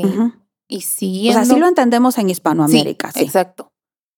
Y 0.68 0.78
O 0.78 0.80
siguiendo... 0.80 1.32
sea, 1.44 1.52
así 1.52 1.60
lo 1.60 1.66
entendemos 1.68 2.18
en 2.18 2.30
Hispanoamérica, 2.30 3.12
sí. 3.12 3.20
Exacto. 3.20 3.72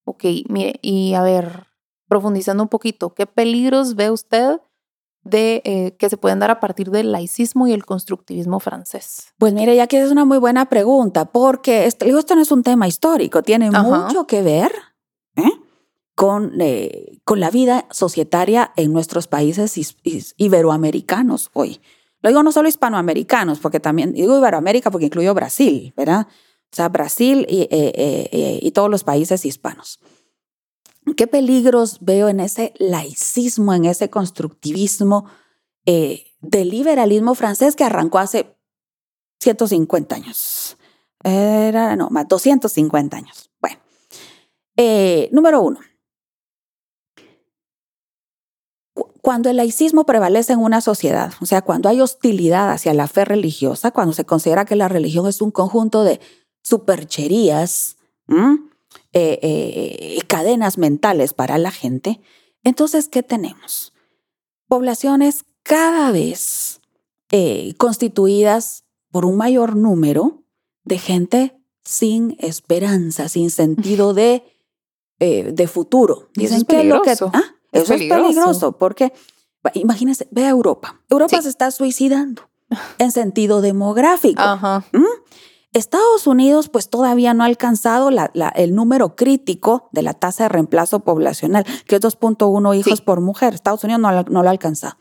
Ok, 0.05 0.25
mire, 0.49 0.79
y 0.83 1.15
a 1.15 1.23
ver, 1.23 1.67
profundizando 2.09 2.63
un 2.63 2.69
poquito, 2.69 3.15
¿qué 3.15 3.27
peligros 3.27 3.95
ve 3.97 4.11
usted 4.11 4.61
de 5.23 5.63
eh, 5.65 5.97
que 5.99 6.11
se 6.11 6.19
pueden 6.19 6.39
dar 6.39 6.51
a 6.51 6.61
partir 6.61 6.91
del 6.91 7.11
laicismo 7.11 7.67
y 7.67 7.73
el 7.73 7.87
constructivismo 7.87 8.61
francés? 8.61 9.29
Pues 9.39 9.55
mire, 9.55 9.75
ya 9.75 9.87
que 9.87 10.03
es 10.03 10.11
una 10.11 10.25
muy 10.27 10.37
buena 10.39 10.69
pregunta, 10.69 11.25
porque 11.25 11.87
este, 11.87 12.05
digo, 12.05 12.19
esto 12.19 12.35
no 12.35 12.43
es 12.43 12.53
un 12.53 12.63
tema 12.63 12.87
histórico, 12.87 13.43
tiene 13.43 13.69
Ajá. 13.69 13.83
mucho 13.83 14.27
que 14.27 14.43
ver 14.43 14.73
¿eh? 15.37 15.51
Con, 16.15 16.61
eh, 16.61 17.19
con 17.25 17.41
la 17.41 17.51
vida 17.51 17.87
societaria 17.91 18.73
en 18.77 18.93
nuestros 18.93 19.27
países 19.27 19.77
iberoamericanos 20.37 21.51
hoy. 21.53 21.81
Lo 22.23 22.31
digo 22.31 22.43
no 22.43 22.53
solo 22.53 22.69
hispanoamericanos, 22.69 23.59
porque 23.59 23.81
también 23.81 24.13
digo 24.13 24.39
Iberoamérica 24.39 24.91
porque 24.91 25.07
incluyo 25.07 25.35
Brasil, 25.35 25.93
¿verdad? 25.97 26.27
O 26.73 26.77
sea, 26.77 26.89
Brasil 26.89 27.47
y, 27.49 27.69
eh, 27.71 28.59
y 28.63 28.71
todos 28.71 28.91
los 28.91 29.05
países 29.05 29.45
hispanos. 29.45 30.01
¿Qué 31.17 31.27
peligros 31.27 31.99
veo 32.01 32.29
en 32.29 32.41
ese 32.41 32.73
laicismo, 32.79 33.75
en 33.75 33.85
ese 33.85 34.09
constructivismo 34.09 35.27
del 35.85 36.71
liberalismo 36.71 37.35
francés 37.35 37.77
que 37.77 37.85
arrancó 37.85 38.19
hace 38.19 38.57
150 39.41 40.15
años? 40.15 40.79
Era, 41.23 41.95
no, 41.95 42.09
más 42.09 42.27
250 42.27 43.19
años. 43.19 43.51
Bueno, 43.61 43.77
número 45.31 45.61
uno, 45.61 45.79
Cuando 49.25 49.49
el 49.49 49.57
laicismo 49.57 50.05
prevalece 50.05 50.53
en 50.53 50.59
una 50.59 50.83
sociedad, 50.83 51.33
o 51.41 51.47
sea, 51.47 51.63
cuando 51.63 51.89
hay 51.89 52.03
hostilidad 52.03 52.71
hacia 52.71 52.93
la 52.93 53.09
fe 53.09 53.25
religiosa, 53.25 53.91
cuando 53.91 54.13
se 54.13 54.27
considera 54.27 54.67
que 54.67 54.77
la 54.77 54.87
religión 54.87 55.27
es 55.27 55.41
un 55.41 55.51
conjunto 55.51 56.05
de 56.05 56.21
supercherías, 56.63 57.97
eh, 58.29 58.59
eh, 59.15 60.19
cadenas 60.27 60.77
mentales 60.77 61.33
para 61.33 61.57
la 61.57 61.71
gente, 61.71 62.21
entonces, 62.65 63.09
¿qué 63.09 63.23
tenemos? 63.23 63.95
Poblaciones 64.69 65.47
cada 65.63 66.11
vez 66.11 66.83
eh, 67.31 67.73
constituidas 67.79 68.85
por 69.11 69.25
un 69.25 69.39
mayor 69.39 69.75
número 69.75 70.45
de 70.83 70.99
gente 70.99 71.57
sin 71.83 72.37
esperanza, 72.41 73.31
sin 73.31 73.51
sentido 73.51 74.13
de, 74.13 74.43
de 75.19 75.67
futuro. 75.67 76.29
Dicen 76.35 76.67
que 76.67 76.85
lo 76.85 77.01
que... 77.01 77.15
¿ah? 77.33 77.55
Eso 77.75 77.95
es 77.95 78.09
peligroso 78.09 78.73
porque, 78.73 79.13
imagínense, 79.75 80.29
ve 80.31 80.45
a 80.45 80.51
Europa. 80.51 81.01
Europa 81.11 81.43
se 81.43 81.49
está 81.49 81.71
suicidando 81.71 82.49
en 82.99 83.13
sentido 83.13 83.61
demográfico. 83.61 84.43
¿Mm? 84.93 85.05
Estados 85.75 86.29
Unidos 86.29 86.69
pues 86.69 86.89
todavía 86.89 87.35
no 87.35 87.43
ha 87.43 87.47
alcanzado 87.47 88.09
el 88.55 88.75
número 88.77 89.17
crítico 89.17 89.89
de 89.91 90.03
la 90.03 90.15
tasa 90.15 90.45
de 90.45 90.49
reemplazo 90.49 91.01
poblacional, 91.01 91.67
que 91.87 91.97
es 91.97 92.01
2.1 92.01 92.77
hijos 92.77 93.01
por 93.01 93.21
mujer. 93.21 93.55
Estados 93.55 93.83
Unidos 93.83 94.01
no, 94.01 94.23
no, 94.23 94.43
lo 94.43 94.49
ha 94.49 94.53
alcanzado. 94.53 94.97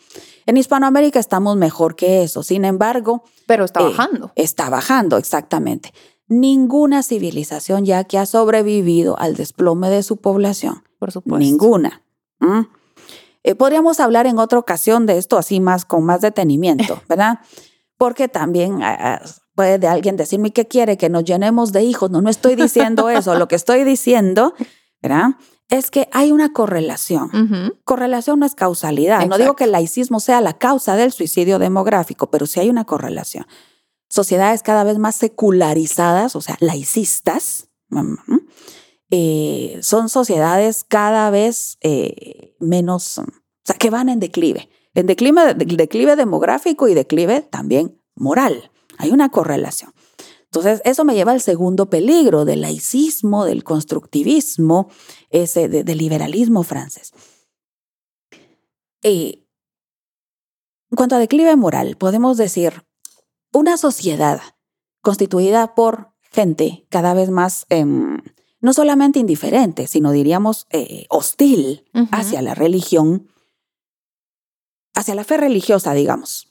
En 0.48 0.58
Hispanoamérica 0.58 1.20
estamos 1.20 1.58
mejor 1.58 1.96
que 1.96 2.24
eso. 2.24 2.42
Sin 2.42 2.66
embargo... 2.66 3.24
Pero 3.46 3.66
está 3.66 3.82
eh, 3.82 3.84
bajando. 3.84 4.32
Está 4.36 4.70
bajando, 4.72 5.18
exactamente. 5.18 5.94
Ninguna 6.28 7.04
civilización 7.04 7.86
ya 7.86 8.06
que 8.06 8.18
ha 8.18 8.26
sobrevivido 8.26 9.18
al 9.20 9.36
desplome 9.36 9.92
de 9.92 10.02
su 10.02 10.18
población. 10.18 10.84
Por 10.98 11.12
supuesto. 11.12 11.38
Ninguna. 11.38 12.03
Eh, 13.44 13.56
podríamos 13.56 14.00
hablar 14.00 14.26
en 14.26 14.40
otra 14.40 14.58
ocasión 14.58 15.06
de 15.06 15.18
esto 15.18 15.38
así 15.38 15.60
más 15.60 15.86
con 15.86 16.04
más 16.04 16.22
detenimiento, 16.22 17.02
¿verdad? 17.10 17.40
Porque 17.98 18.28
también 18.28 18.82
ah, 18.82 18.98
ah, 19.00 19.22
puede 19.56 19.86
alguien 19.88 20.18
decirme 20.18 20.52
qué 20.52 20.68
quiere 20.68 20.98
que 20.98 21.10
nos 21.10 21.24
llenemos 21.26 21.72
de 21.72 21.84
hijos. 21.84 22.10
No, 22.10 22.22
no 22.22 22.30
estoy 22.30 22.56
diciendo 22.56 23.10
eso. 23.10 23.36
Lo 23.36 23.48
que 23.48 23.56
estoy 23.56 23.84
diciendo, 23.84 24.54
¿verdad? 25.02 25.36
Es 25.70 25.92
que 25.92 26.08
hay 26.12 26.32
una 26.32 26.54
correlación. 26.54 27.32
Correlación 27.84 28.40
no 28.40 28.46
es 28.46 28.56
causalidad. 28.56 29.26
No 29.26 29.38
digo 29.38 29.56
que 29.56 29.64
el 29.64 29.72
laicismo 29.72 30.20
sea 30.20 30.42
la 30.42 30.54
causa 30.54 30.96
del 30.96 31.12
suicidio 31.12 31.58
demográfico, 31.60 32.30
pero 32.30 32.46
sí 32.46 32.60
hay 32.60 32.70
una 32.70 32.86
correlación. 32.86 33.46
Sociedades 34.10 34.62
cada 34.62 34.84
vez 34.84 35.00
más 35.00 35.16
secularizadas, 35.16 36.36
o 36.36 36.42
sea, 36.42 36.58
laicistas, 36.60 37.70
eh, 39.16 39.78
son 39.84 40.10
sociedades 40.10 40.84
cada 40.84 41.30
vez 41.30 41.78
eh, 41.82 42.56
menos, 42.60 43.20
o 43.20 43.26
sea, 43.64 43.76
que 43.76 43.92
van 43.92 44.10
en 44.10 44.20
declive, 44.20 44.70
en 44.96 45.06
declive, 45.06 45.54
declive 45.54 46.16
demográfico 46.16 46.88
y 46.88 46.96
declive 46.96 47.42
también 47.44 48.02
moral. 48.16 48.72
Hay 48.98 49.12
una 49.12 49.30
correlación. 49.30 49.94
Entonces, 50.46 50.82
eso 50.84 51.06
me 51.06 51.14
lleva 51.14 51.32
al 51.32 51.42
segundo 51.42 51.92
peligro 51.92 52.44
del 52.44 52.62
laicismo, 52.62 53.46
del 53.46 53.64
constructivismo, 53.64 54.90
ese 55.30 55.70
del 55.70 55.98
liberalismo 56.00 56.64
francés. 56.64 57.12
Eh, 59.04 59.46
en 60.90 60.96
cuanto 60.96 61.18
a 61.18 61.20
declive 61.20 61.56
moral, 61.56 61.98
podemos 61.98 62.38
decir 62.38 62.84
una 63.52 63.78
sociedad 63.78 64.42
constituida 65.02 65.76
por 65.76 66.16
gente 66.32 66.88
cada 66.90 67.14
vez 67.14 67.30
más 67.30 67.68
em, 67.70 68.18
no 68.64 68.72
solamente 68.72 69.20
indiferente, 69.20 69.88
sino 69.88 70.14
diríamos 70.14 70.68
eh, 70.70 71.06
hostil 71.10 71.84
hacia 72.12 72.42
la 72.42 72.56
religión, 72.56 73.28
hacia 74.96 75.16
la 75.16 75.26
fe 75.26 75.36
religiosa, 75.36 75.94
digamos. 75.94 76.48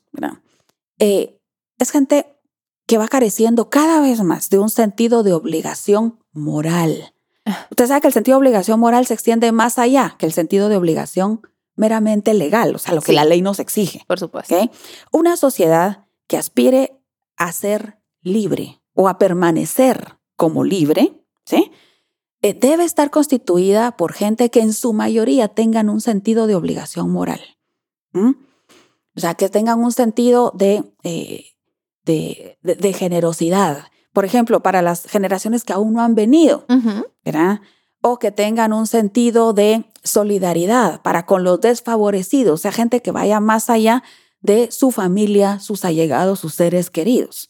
Eh, 0.99 1.41
es 1.79 1.91
gente 1.91 2.39
que 2.87 2.99
va 2.99 3.09
careciendo 3.09 3.71
cada 3.71 4.03
vez 4.03 4.23
más 4.23 4.51
de 4.51 4.59
un 4.59 4.69
sentido 4.69 5.23
de 5.23 5.33
obligación 5.33 6.19
moral. 6.33 7.15
Ah. 7.47 7.67
Usted 7.71 7.87
sabe 7.87 8.03
que 8.03 8.09
el 8.09 8.13
sentido 8.13 8.37
de 8.37 8.41
obligación 8.41 8.79
moral 8.79 9.07
se 9.07 9.15
extiende 9.15 9.51
más 9.51 9.79
allá 9.79 10.15
que 10.19 10.27
el 10.27 10.35
sentido 10.35 10.69
de 10.69 10.77
obligación 10.77 11.41
meramente 11.77 12.35
legal, 12.35 12.75
o 12.75 12.79
sea, 12.79 12.95
lo 12.95 13.01
que 13.01 13.15
la 13.15 13.25
ley 13.25 13.41
nos 13.41 13.59
exige. 13.59 14.05
Por 14.07 14.19
supuesto. 14.19 14.55
Una 15.13 15.39
sociedad 15.39 16.05
que 16.27 16.37
aspire 16.37 17.01
a 17.39 17.53
ser 17.53 18.01
libre 18.21 18.83
o 18.93 19.09
a 19.09 19.17
permanecer 19.17 20.19
como 20.37 20.63
libre, 20.63 21.25
¿sí? 21.47 21.73
Eh, 22.43 22.55
debe 22.55 22.85
estar 22.85 23.11
constituida 23.11 23.97
por 23.97 24.13
gente 24.13 24.51
que 24.51 24.61
en 24.61 24.73
su 24.73 24.93
mayoría 24.93 25.49
tengan 25.49 25.89
un 25.89 26.01
sentido 26.01 26.47
de 26.47 26.57
obligación 26.57 27.11
moral. 27.11 27.41
O 28.15 29.21
sea, 29.21 29.35
que 29.35 29.49
tengan 29.49 29.79
un 29.79 29.93
sentido 29.93 30.53
de, 30.55 30.83
eh, 31.05 31.47
de, 32.05 32.93
generosidad. 32.93 33.85
Por 34.13 34.25
ejemplo, 34.25 34.61
para 34.61 34.83
las 34.83 35.07
generaciones 35.07 35.65
que 35.65 35.73
aún 35.73 35.95
no 35.95 36.03
han 36.03 36.15
venido, 36.15 36.67
¿verdad? 37.25 37.61
O 38.03 38.19
que 38.19 38.33
tengan 38.33 38.73
un 38.73 38.87
sentido 38.87 39.53
de 39.53 39.85
solidaridad 40.03 41.01
para 41.03 41.25
con 41.25 41.45
los 41.45 41.61
desfavorecidos, 41.61 42.55
o 42.55 42.63
sea, 42.63 42.73
gente 42.73 43.01
que 43.01 43.13
vaya 43.13 43.39
más 43.39 43.71
allá 43.71 44.03
de 44.41 44.73
su 44.73 44.91
familia, 44.91 45.61
sus 45.61 45.85
allegados, 45.85 46.41
sus 46.41 46.55
seres 46.55 46.91
queridos. 46.91 47.49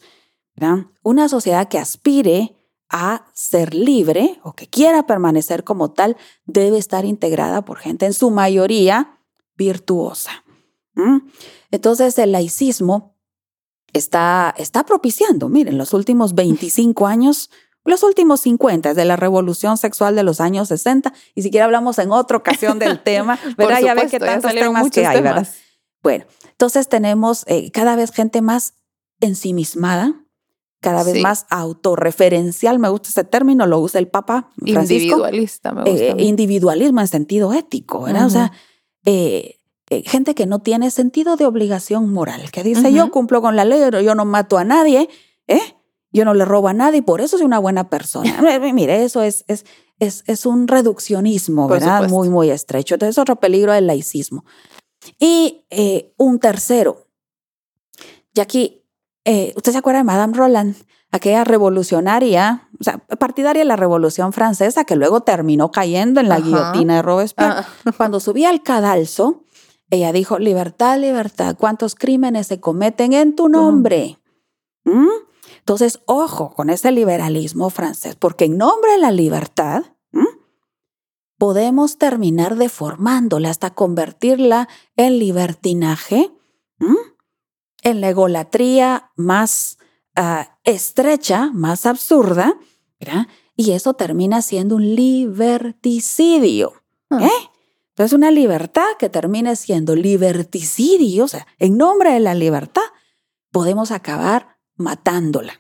¿verdad? 0.55 0.87
Una 1.03 1.29
sociedad 1.29 1.69
que 1.69 1.79
aspire 1.79 2.55
a 2.93 3.25
ser 3.33 3.75
libre 3.75 4.39
o 4.45 4.53
que 4.53 4.69
quiera 4.69 5.07
permanecer 5.07 5.65
como 5.65 5.91
tal, 5.91 6.17
debe 6.45 6.79
estar 6.79 7.05
integrada 7.05 7.65
por 7.65 7.79
gente 7.79 8.07
en 8.07 8.13
su 8.13 8.31
mayoría 8.31 9.19
virtuosa. 9.57 10.45
Entonces 11.71 12.19
el 12.19 12.33
laicismo 12.33 13.17
está, 13.95 14.55
está 14.59 14.85
propiciando, 14.85 15.49
miren, 15.49 15.79
los 15.79 15.95
últimos 15.95 16.35
25 16.35 17.07
años, 17.07 17.51
los 17.85 18.03
últimos 18.03 18.41
50, 18.43 18.91
desde 18.91 19.07
la 19.07 19.17
revolución 19.17 19.79
sexual 19.79 20.15
de 20.15 20.23
los 20.23 20.41
años 20.41 20.69
60, 20.69 21.13
y 21.35 21.43
siquiera 21.43 21.65
hablamos 21.65 21.99
en 21.99 22.13
otra 22.13 22.37
ocasión 22.37 22.79
del 22.79 23.01
tema, 23.03 23.39
¿verdad? 23.57 23.81
ya 23.81 23.95
ve 23.95 24.07
que 24.09 24.21
tantos 24.21 24.53
temas 24.53 24.91
que 24.91 25.07
hay, 25.07 25.23
¿verdad? 25.23 25.49
Bueno, 26.03 26.27
entonces 26.51 26.89
tenemos 26.89 27.45
eh, 27.47 27.71
cada 27.71 27.97
vez 27.97 28.13
gente 28.13 28.43
más 28.43 28.75
ensimismada, 29.21 30.15
cada 30.83 31.05
vez 31.05 31.23
más 31.23 31.47
autorreferencial, 31.49 32.81
me 32.81 32.89
gusta 32.89 33.09
ese 33.11 33.23
término, 33.23 33.67
lo 33.67 33.79
usa 33.79 34.01
el 34.01 34.09
Papa 34.09 34.51
Individualista, 34.65 35.73
me 35.73 35.85
gusta. 35.85 36.05
Eh, 36.05 36.17
individualismo 36.19 37.01
en 37.01 37.07
sentido 37.07 37.53
ético, 37.53 38.03
¿verdad? 38.03 38.27
O 38.27 38.31
sea, 38.31 38.53
eh, 39.05 39.61
eh, 39.91 40.03
gente 40.05 40.35
que 40.35 40.45
no 40.45 40.59
tiene 40.59 40.91
sentido 40.91 41.37
de 41.37 41.47
obligación 41.47 42.13
moral, 42.13 42.51
que 42.51 42.65
dice, 42.65 42.93
yo 42.93 43.13
cumplo 43.13 43.41
con 43.41 43.55
la 43.55 43.65
ley, 43.65 43.81
yo 44.05 44.17
no 44.17 44.25
mato 44.25 44.59
a 44.59 44.65
nadie, 44.65 45.09
¿eh? 45.47 45.61
yo 46.11 46.25
no 46.25 46.35
le 46.35 46.45
robo 46.45 46.67
a 46.67 46.75
nadie, 46.75 47.01
por 47.01 47.21
eso 47.21 47.39
soy 47.39 47.47
una 47.47 47.61
buena 47.61 47.89
persona. 47.89 48.43
Mire, 48.75 49.05
eso 49.05 49.23
es, 49.23 49.45
es, 49.47 49.65
es, 50.01 50.25
es 50.27 50.47
un 50.47 50.67
reduccionismo, 50.67 51.69
¿verdad? 51.69 52.09
Muy, 52.09 52.29
muy 52.29 52.51
estrecho. 52.51 52.97
Entonces, 52.97 53.19
otro 53.19 53.37
peligro 53.37 53.73
del 53.73 53.87
laicismo. 53.87 54.45
Y 55.21 55.65
un 56.17 56.41
tercero, 56.41 57.07
y 58.35 58.41
aquí 58.41 58.82
eh, 59.25 59.53
¿Usted 59.57 59.73
se 59.73 59.79
acuerda 59.79 60.01
de 60.01 60.05
Madame 60.05 60.37
Roland? 60.37 60.77
Aquella 61.11 61.45
revolucionaria, 61.45 62.69
o 62.81 62.85
sea, 62.85 62.99
partidaria 62.99 63.61
de 63.61 63.69
la 63.69 63.77
Revolución 63.77 64.33
Francesa, 64.33 64.85
que 64.85 64.97
luego 64.97 65.21
terminó 65.21 65.71
cayendo 65.71 66.21
en 66.21 66.29
la 66.29 66.41
guillotina 66.41 66.97
de 66.97 67.03
Robespierre. 67.03 67.55
Ah. 67.57 67.93
Cuando 67.97 68.19
subía 68.19 68.49
al 68.49 68.63
cadalso, 68.63 69.45
ella 69.91 70.11
dijo, 70.13 70.39
libertad, 70.39 70.99
libertad, 70.99 71.55
¿cuántos 71.59 71.95
crímenes 71.95 72.47
se 72.47 72.61
cometen 72.61 73.13
en 73.13 73.37
tu 73.37 73.49
nombre? 73.49 74.19
¿Mm? 74.85 75.09
Entonces, 75.59 76.01
ojo 76.07 76.55
con 76.55 76.71
ese 76.71 76.91
liberalismo 76.91 77.69
francés, 77.69 78.17
porque 78.17 78.47
en 78.47 78.57
nombre 78.57 78.93
de 78.93 78.99
la 78.99 79.11
libertad, 79.11 79.85
podemos 81.43 81.99
terminar 81.99 82.55
deformándola 82.55 83.51
hasta 83.51 83.71
convertirla 83.71 84.69
en 84.97 85.19
libertinaje 85.19 86.31
en 87.83 88.01
la 88.01 88.09
egolatría 88.09 89.11
más 89.17 89.79
ah, 90.17 90.59
estrecha, 90.65 91.51
más 91.53 91.87
absurda, 91.87 92.55
¿verdad? 92.99 93.27
y 93.57 93.73
eso 93.73 93.95
termina 93.95 94.43
siendo 94.43 94.77
un 94.77 94.95
liberticidio. 94.95 96.73
¿Eh? 97.11 97.29
Entonces, 97.91 98.15
una 98.15 98.31
libertad 98.31 98.87
que 98.99 99.09
termine 99.09 99.55
siendo 99.57 99.95
liberticidio, 99.95 101.25
o 101.25 101.29
sea, 101.29 101.47
en 101.59 101.77
nombre 101.77 102.13
de 102.13 102.21
la 102.21 102.35
libertad, 102.35 102.83
podemos 103.51 103.91
acabar 103.91 104.57
matándola. 104.77 105.55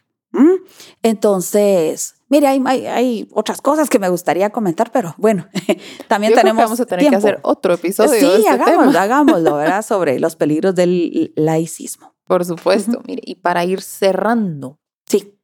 Entonces, 1.02 2.14
mire, 2.28 2.46
hay, 2.46 2.86
hay, 2.86 3.28
otras 3.32 3.60
cosas 3.60 3.90
que 3.90 3.98
me 3.98 4.08
gustaría 4.08 4.48
comentar, 4.48 4.90
pero 4.90 5.14
bueno, 5.18 5.46
también 6.08 6.32
tenemos. 6.32 6.64
vamos 6.64 6.80
a 6.80 6.86
tener 6.86 7.10
que 7.10 7.16
hacer 7.16 7.38
otro 7.42 7.74
episodio. 7.74 8.18
Sí, 8.18 8.36
este 8.38 8.48
hagámoslo, 8.48 8.98
hagámoslo, 8.98 9.56
¿verdad? 9.56 9.82
Sobre 9.86 10.18
los 10.18 10.36
peligros 10.36 10.74
del 10.74 11.34
laicismo. 11.36 12.11
Por 12.24 12.44
supuesto, 12.44 13.00
mire, 13.06 13.22
y 13.24 13.36
para 13.36 13.64
ir 13.64 13.80
cerrando. 13.80 14.78
Sí. 15.06 15.38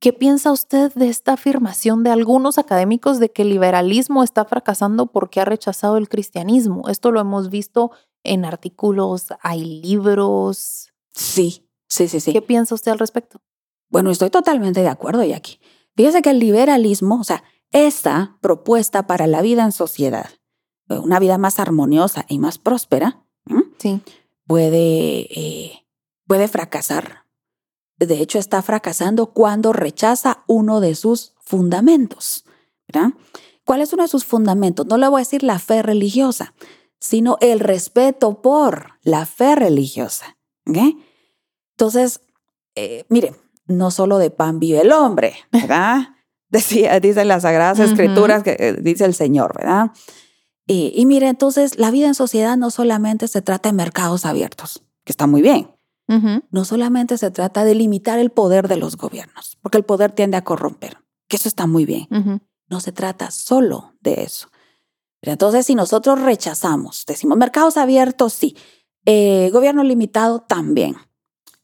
¿Qué 0.00 0.12
piensa 0.12 0.50
usted 0.50 0.92
de 0.94 1.08
esta 1.08 1.34
afirmación 1.34 2.02
de 2.02 2.10
algunos 2.10 2.58
académicos 2.58 3.20
de 3.20 3.30
que 3.30 3.42
el 3.42 3.50
liberalismo 3.50 4.24
está 4.24 4.44
fracasando 4.44 5.06
porque 5.06 5.40
ha 5.40 5.44
rechazado 5.44 5.96
el 5.96 6.08
cristianismo? 6.08 6.88
Esto 6.88 7.12
lo 7.12 7.20
hemos 7.20 7.50
visto 7.50 7.92
en 8.24 8.44
artículos, 8.44 9.28
hay 9.42 9.80
libros. 9.82 10.92
Sí, 11.14 11.68
sí, 11.88 12.08
sí, 12.08 12.20
sí. 12.20 12.32
¿Qué 12.32 12.42
piensa 12.42 12.74
usted 12.74 12.90
al 12.92 12.98
respecto? 12.98 13.40
Bueno, 13.90 14.10
estoy 14.10 14.30
totalmente 14.30 14.80
de 14.80 14.88
acuerdo, 14.88 15.22
Jackie. 15.22 15.60
Fíjese 15.94 16.22
que 16.22 16.30
el 16.30 16.38
liberalismo, 16.38 17.20
o 17.20 17.24
sea, 17.24 17.44
esta 17.70 18.38
propuesta 18.40 19.06
para 19.06 19.26
la 19.26 19.42
vida 19.42 19.64
en 19.64 19.72
sociedad, 19.72 20.30
una 20.88 21.18
vida 21.18 21.38
más 21.38 21.58
armoniosa 21.58 22.24
y 22.28 22.38
más 22.38 22.58
próspera, 22.58 23.24
sí. 23.78 24.00
puede, 24.46 25.28
eh, 25.30 25.81
puede 26.26 26.48
fracasar. 26.48 27.26
De 27.98 28.20
hecho, 28.20 28.38
está 28.38 28.62
fracasando 28.62 29.26
cuando 29.32 29.72
rechaza 29.72 30.44
uno 30.46 30.80
de 30.80 30.94
sus 30.94 31.34
fundamentos. 31.40 32.44
¿Cuál 33.64 33.80
es 33.80 33.92
uno 33.92 34.02
de 34.02 34.08
sus 34.08 34.24
fundamentos? 34.24 34.86
No 34.86 34.98
le 34.98 35.08
voy 35.08 35.20
a 35.20 35.24
decir 35.24 35.42
la 35.42 35.58
fe 35.58 35.82
religiosa, 35.82 36.54
sino 36.98 37.38
el 37.40 37.60
respeto 37.60 38.42
por 38.42 38.98
la 39.02 39.26
fe 39.26 39.54
religiosa. 39.54 40.36
Entonces, 40.66 42.20
eh, 42.74 43.04
mire, 43.08 43.34
no 43.66 43.90
solo 43.90 44.18
de 44.18 44.30
pan 44.30 44.58
vive 44.58 44.80
el 44.80 44.92
hombre, 44.92 45.34
¿verdad? 45.50 46.08
Decía, 46.48 47.00
dicen 47.00 47.28
las 47.28 47.42
Sagradas 47.42 47.78
Escrituras 47.78 48.42
que 48.42 48.56
eh, 48.58 48.74
dice 48.74 49.06
el 49.06 49.14
Señor, 49.14 49.56
¿verdad? 49.56 49.90
Y, 50.66 50.92
y, 50.94 51.06
mire, 51.06 51.28
entonces 51.28 51.78
la 51.78 51.90
vida 51.90 52.08
en 52.08 52.14
sociedad 52.14 52.56
no 52.58 52.70
solamente 52.70 53.26
se 53.26 53.40
trata 53.40 53.70
de 53.70 53.72
mercados 53.72 54.26
abiertos, 54.26 54.84
que 55.04 55.12
está 55.12 55.26
muy 55.26 55.40
bien. 55.40 55.71
No 56.08 56.64
solamente 56.66 57.16
se 57.16 57.30
trata 57.30 57.64
de 57.64 57.74
limitar 57.74 58.18
el 58.18 58.30
poder 58.30 58.68
de 58.68 58.76
los 58.76 58.96
gobiernos, 58.96 59.56
porque 59.62 59.78
el 59.78 59.84
poder 59.84 60.12
tiende 60.12 60.36
a 60.36 60.44
corromper, 60.44 60.98
que 61.26 61.36
eso 61.36 61.48
está 61.48 61.66
muy 61.66 61.86
bien. 61.86 62.06
No 62.68 62.80
se 62.80 62.92
trata 62.92 63.30
solo 63.30 63.94
de 64.00 64.22
eso. 64.22 64.48
Pero 65.20 65.32
entonces, 65.32 65.64
si 65.64 65.74
nosotros 65.74 66.20
rechazamos, 66.20 67.04
decimos 67.06 67.38
mercados 67.38 67.76
abiertos, 67.76 68.32
sí, 68.32 68.56
eh, 69.06 69.48
gobierno 69.52 69.84
limitado 69.84 70.40
también 70.40 70.96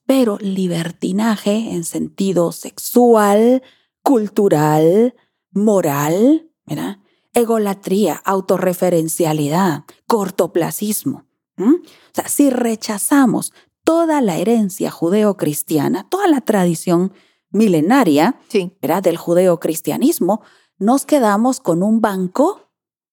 pero 0.09 0.39
libertinaje 0.41 1.75
en 1.75 1.85
sentido 1.85 2.51
sexual, 2.51 3.63
cultural, 4.03 5.15
moral, 5.51 6.51
¿verdad? 6.65 6.97
egolatría, 7.35 8.15
autorreferencialidad, 8.25 9.85
cortoplacismo. 10.07 11.27
O 11.59 11.81
sea, 12.15 12.27
si 12.29 12.49
rechazamos 12.49 13.53
toda 13.89 14.21
la 14.21 14.37
herencia 14.37 14.91
judeocristiana, 14.91 16.07
toda 16.11 16.29
la 16.29 16.43
tradición 16.43 17.15
milenaria 17.49 18.39
¿verdad? 18.83 19.03
del 19.03 19.17
judeocristianismo, 19.17 20.43
nos 20.77 21.07
quedamos 21.07 21.59
con 21.61 21.83
un 21.83 22.03
banco 22.03 22.69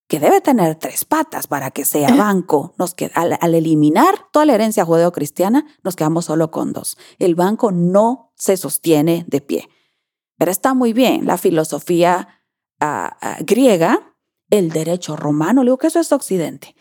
que 0.10 0.20
debe 0.20 0.42
tener 0.42 0.76
tres 0.76 1.06
patas 1.06 1.48
para 1.48 1.72
que 1.72 1.86
sea 1.86 2.14
banco. 2.18 2.76
Nos 2.78 2.94
al, 3.14 3.38
al, 3.40 3.56
eliminar 3.56 4.28
toda 4.34 4.46
la 4.46 4.54
herencia 4.56 4.84
judeocristiana, 4.84 5.66
nos 5.82 5.96
quedamos 5.96 6.26
solo 6.26 6.52
con 6.52 6.74
dos. 6.74 6.98
El 7.20 7.36
banco 7.36 7.72
no 7.72 8.34
se 8.36 8.58
sostiene 8.58 9.24
de 9.30 9.40
pie. 9.40 9.70
Pero 10.38 10.52
está 10.52 10.74
muy 10.74 10.92
bien 10.92 11.26
la 11.26 11.38
filosofía 11.38 12.44
ah, 12.82 13.16
ah, 13.22 13.38
griega, 13.40 14.14
el 14.50 14.72
derecho 14.72 15.16
romano, 15.16 15.64
le 15.64 15.70
digo 15.70 15.78
que 15.78 15.88
eso 15.88 16.02
es 16.02 16.12
occidente. 16.12 16.76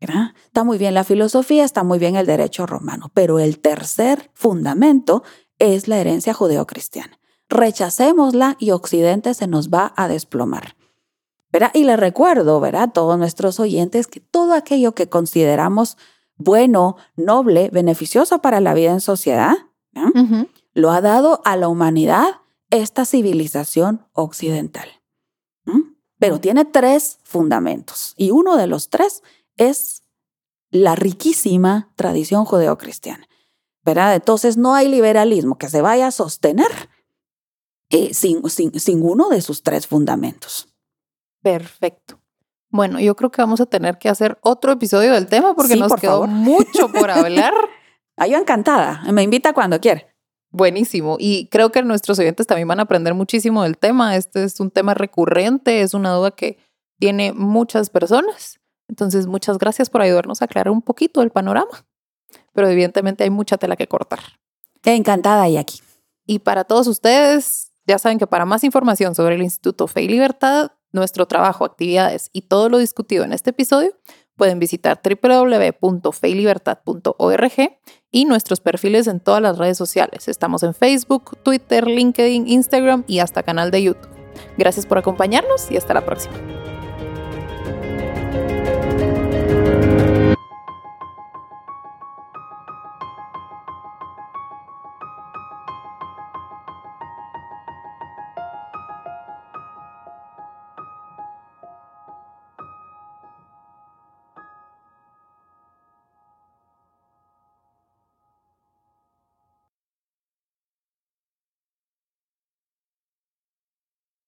Está 0.00 0.64
muy 0.64 0.78
bien 0.78 0.94
la 0.94 1.04
filosofía, 1.04 1.64
está 1.64 1.84
muy 1.84 1.98
bien 1.98 2.16
el 2.16 2.26
derecho 2.26 2.66
romano, 2.66 3.10
pero 3.14 3.38
el 3.38 3.58
tercer 3.58 4.30
fundamento 4.34 5.22
es 5.58 5.88
la 5.88 5.98
herencia 5.98 6.32
judeocristiana. 6.32 7.18
Rechacémosla 7.48 8.56
y 8.58 8.70
Occidente 8.70 9.34
se 9.34 9.46
nos 9.46 9.68
va 9.68 9.92
a 9.96 10.08
desplomar. 10.08 10.76
Y 11.74 11.84
le 11.84 11.96
recuerdo, 11.96 12.60
¿verdad? 12.60 12.82
A 12.82 12.92
todos 12.92 13.18
nuestros 13.18 13.58
oyentes 13.60 14.06
que 14.06 14.20
todo 14.20 14.54
aquello 14.54 14.94
que 14.94 15.08
consideramos 15.08 15.96
bueno, 16.36 16.96
noble, 17.16 17.68
beneficioso 17.70 18.40
para 18.40 18.60
la 18.60 18.72
vida 18.72 18.92
en 18.92 19.00
sociedad, 19.00 19.52
lo 20.72 20.90
ha 20.90 21.00
dado 21.02 21.42
a 21.44 21.56
la 21.56 21.68
humanidad 21.68 22.40
esta 22.70 23.04
civilización 23.04 24.06
occidental. 24.12 24.88
Pero 26.18 26.40
tiene 26.40 26.64
tres 26.64 27.18
fundamentos 27.24 28.14
y 28.16 28.30
uno 28.30 28.56
de 28.56 28.66
los 28.66 28.88
tres 28.88 29.22
es 29.60 30.02
la 30.70 30.96
riquísima 30.96 31.92
tradición 31.96 32.44
judeocristiana. 32.44 33.30
¿verdad? 33.84 34.14
Entonces 34.14 34.56
no 34.56 34.74
hay 34.74 34.88
liberalismo 34.88 35.58
que 35.58 35.68
se 35.68 35.80
vaya 35.80 36.08
a 36.08 36.10
sostener 36.10 36.70
eh, 37.90 38.14
sin, 38.14 38.48
sin 38.48 39.02
uno 39.02 39.28
de 39.28 39.40
sus 39.40 39.62
tres 39.62 39.86
fundamentos. 39.86 40.68
Perfecto. 41.42 42.20
Bueno, 42.68 43.00
yo 43.00 43.16
creo 43.16 43.30
que 43.30 43.42
vamos 43.42 43.60
a 43.60 43.66
tener 43.66 43.98
que 43.98 44.08
hacer 44.08 44.38
otro 44.42 44.70
episodio 44.72 45.12
del 45.12 45.26
tema 45.26 45.54
porque 45.54 45.76
nos 45.76 45.94
quedó 45.94 46.26
mucho 46.26 46.88
por 46.92 47.10
hablar. 47.10 47.54
ah, 48.16 48.26
yo 48.26 48.38
encantada. 48.38 49.02
Me 49.12 49.22
invita 49.22 49.52
cuando 49.52 49.80
quiera. 49.80 50.06
Buenísimo. 50.52 51.16
Y 51.18 51.48
creo 51.48 51.72
que 51.72 51.82
nuestros 51.82 52.18
oyentes 52.18 52.46
también 52.46 52.68
van 52.68 52.80
a 52.80 52.84
aprender 52.84 53.14
muchísimo 53.14 53.62
del 53.62 53.78
tema. 53.78 54.16
Este 54.16 54.44
es 54.44 54.60
un 54.60 54.70
tema 54.70 54.94
recurrente, 54.94 55.80
es 55.82 55.94
una 55.94 56.12
duda 56.12 56.32
que 56.32 56.58
tiene 56.98 57.32
muchas 57.32 57.90
personas. 57.90 58.60
Entonces, 58.90 59.26
muchas 59.28 59.56
gracias 59.56 59.88
por 59.88 60.02
ayudarnos 60.02 60.42
a 60.42 60.46
aclarar 60.46 60.72
un 60.72 60.82
poquito 60.82 61.22
el 61.22 61.30
panorama. 61.30 61.86
Pero 62.52 62.68
evidentemente 62.68 63.22
hay 63.22 63.30
mucha 63.30 63.56
tela 63.56 63.76
que 63.76 63.86
cortar. 63.86 64.18
Encantada, 64.84 65.48
Jackie. 65.48 65.80
Y 66.26 66.40
para 66.40 66.64
todos 66.64 66.88
ustedes, 66.88 67.70
ya 67.86 68.00
saben 68.00 68.18
que 68.18 68.26
para 68.26 68.44
más 68.44 68.64
información 68.64 69.14
sobre 69.14 69.36
el 69.36 69.42
Instituto 69.42 69.86
Fe 69.86 70.02
y 70.02 70.08
Libertad, 70.08 70.72
nuestro 70.90 71.26
trabajo, 71.26 71.64
actividades 71.64 72.30
y 72.32 72.42
todo 72.42 72.68
lo 72.68 72.78
discutido 72.78 73.22
en 73.22 73.32
este 73.32 73.50
episodio, 73.50 73.96
pueden 74.34 74.58
visitar 74.58 75.00
www.feylibertad.org 75.04 77.78
y 78.10 78.24
nuestros 78.24 78.58
perfiles 78.58 79.06
en 79.06 79.20
todas 79.20 79.40
las 79.40 79.56
redes 79.56 79.78
sociales. 79.78 80.26
Estamos 80.26 80.64
en 80.64 80.74
Facebook, 80.74 81.38
Twitter, 81.44 81.86
LinkedIn, 81.86 82.48
Instagram 82.48 83.04
y 83.06 83.20
hasta 83.20 83.44
canal 83.44 83.70
de 83.70 83.84
YouTube. 83.84 84.10
Gracias 84.58 84.84
por 84.84 84.98
acompañarnos 84.98 85.70
y 85.70 85.76
hasta 85.76 85.94
la 85.94 86.04
próxima. 86.04 86.34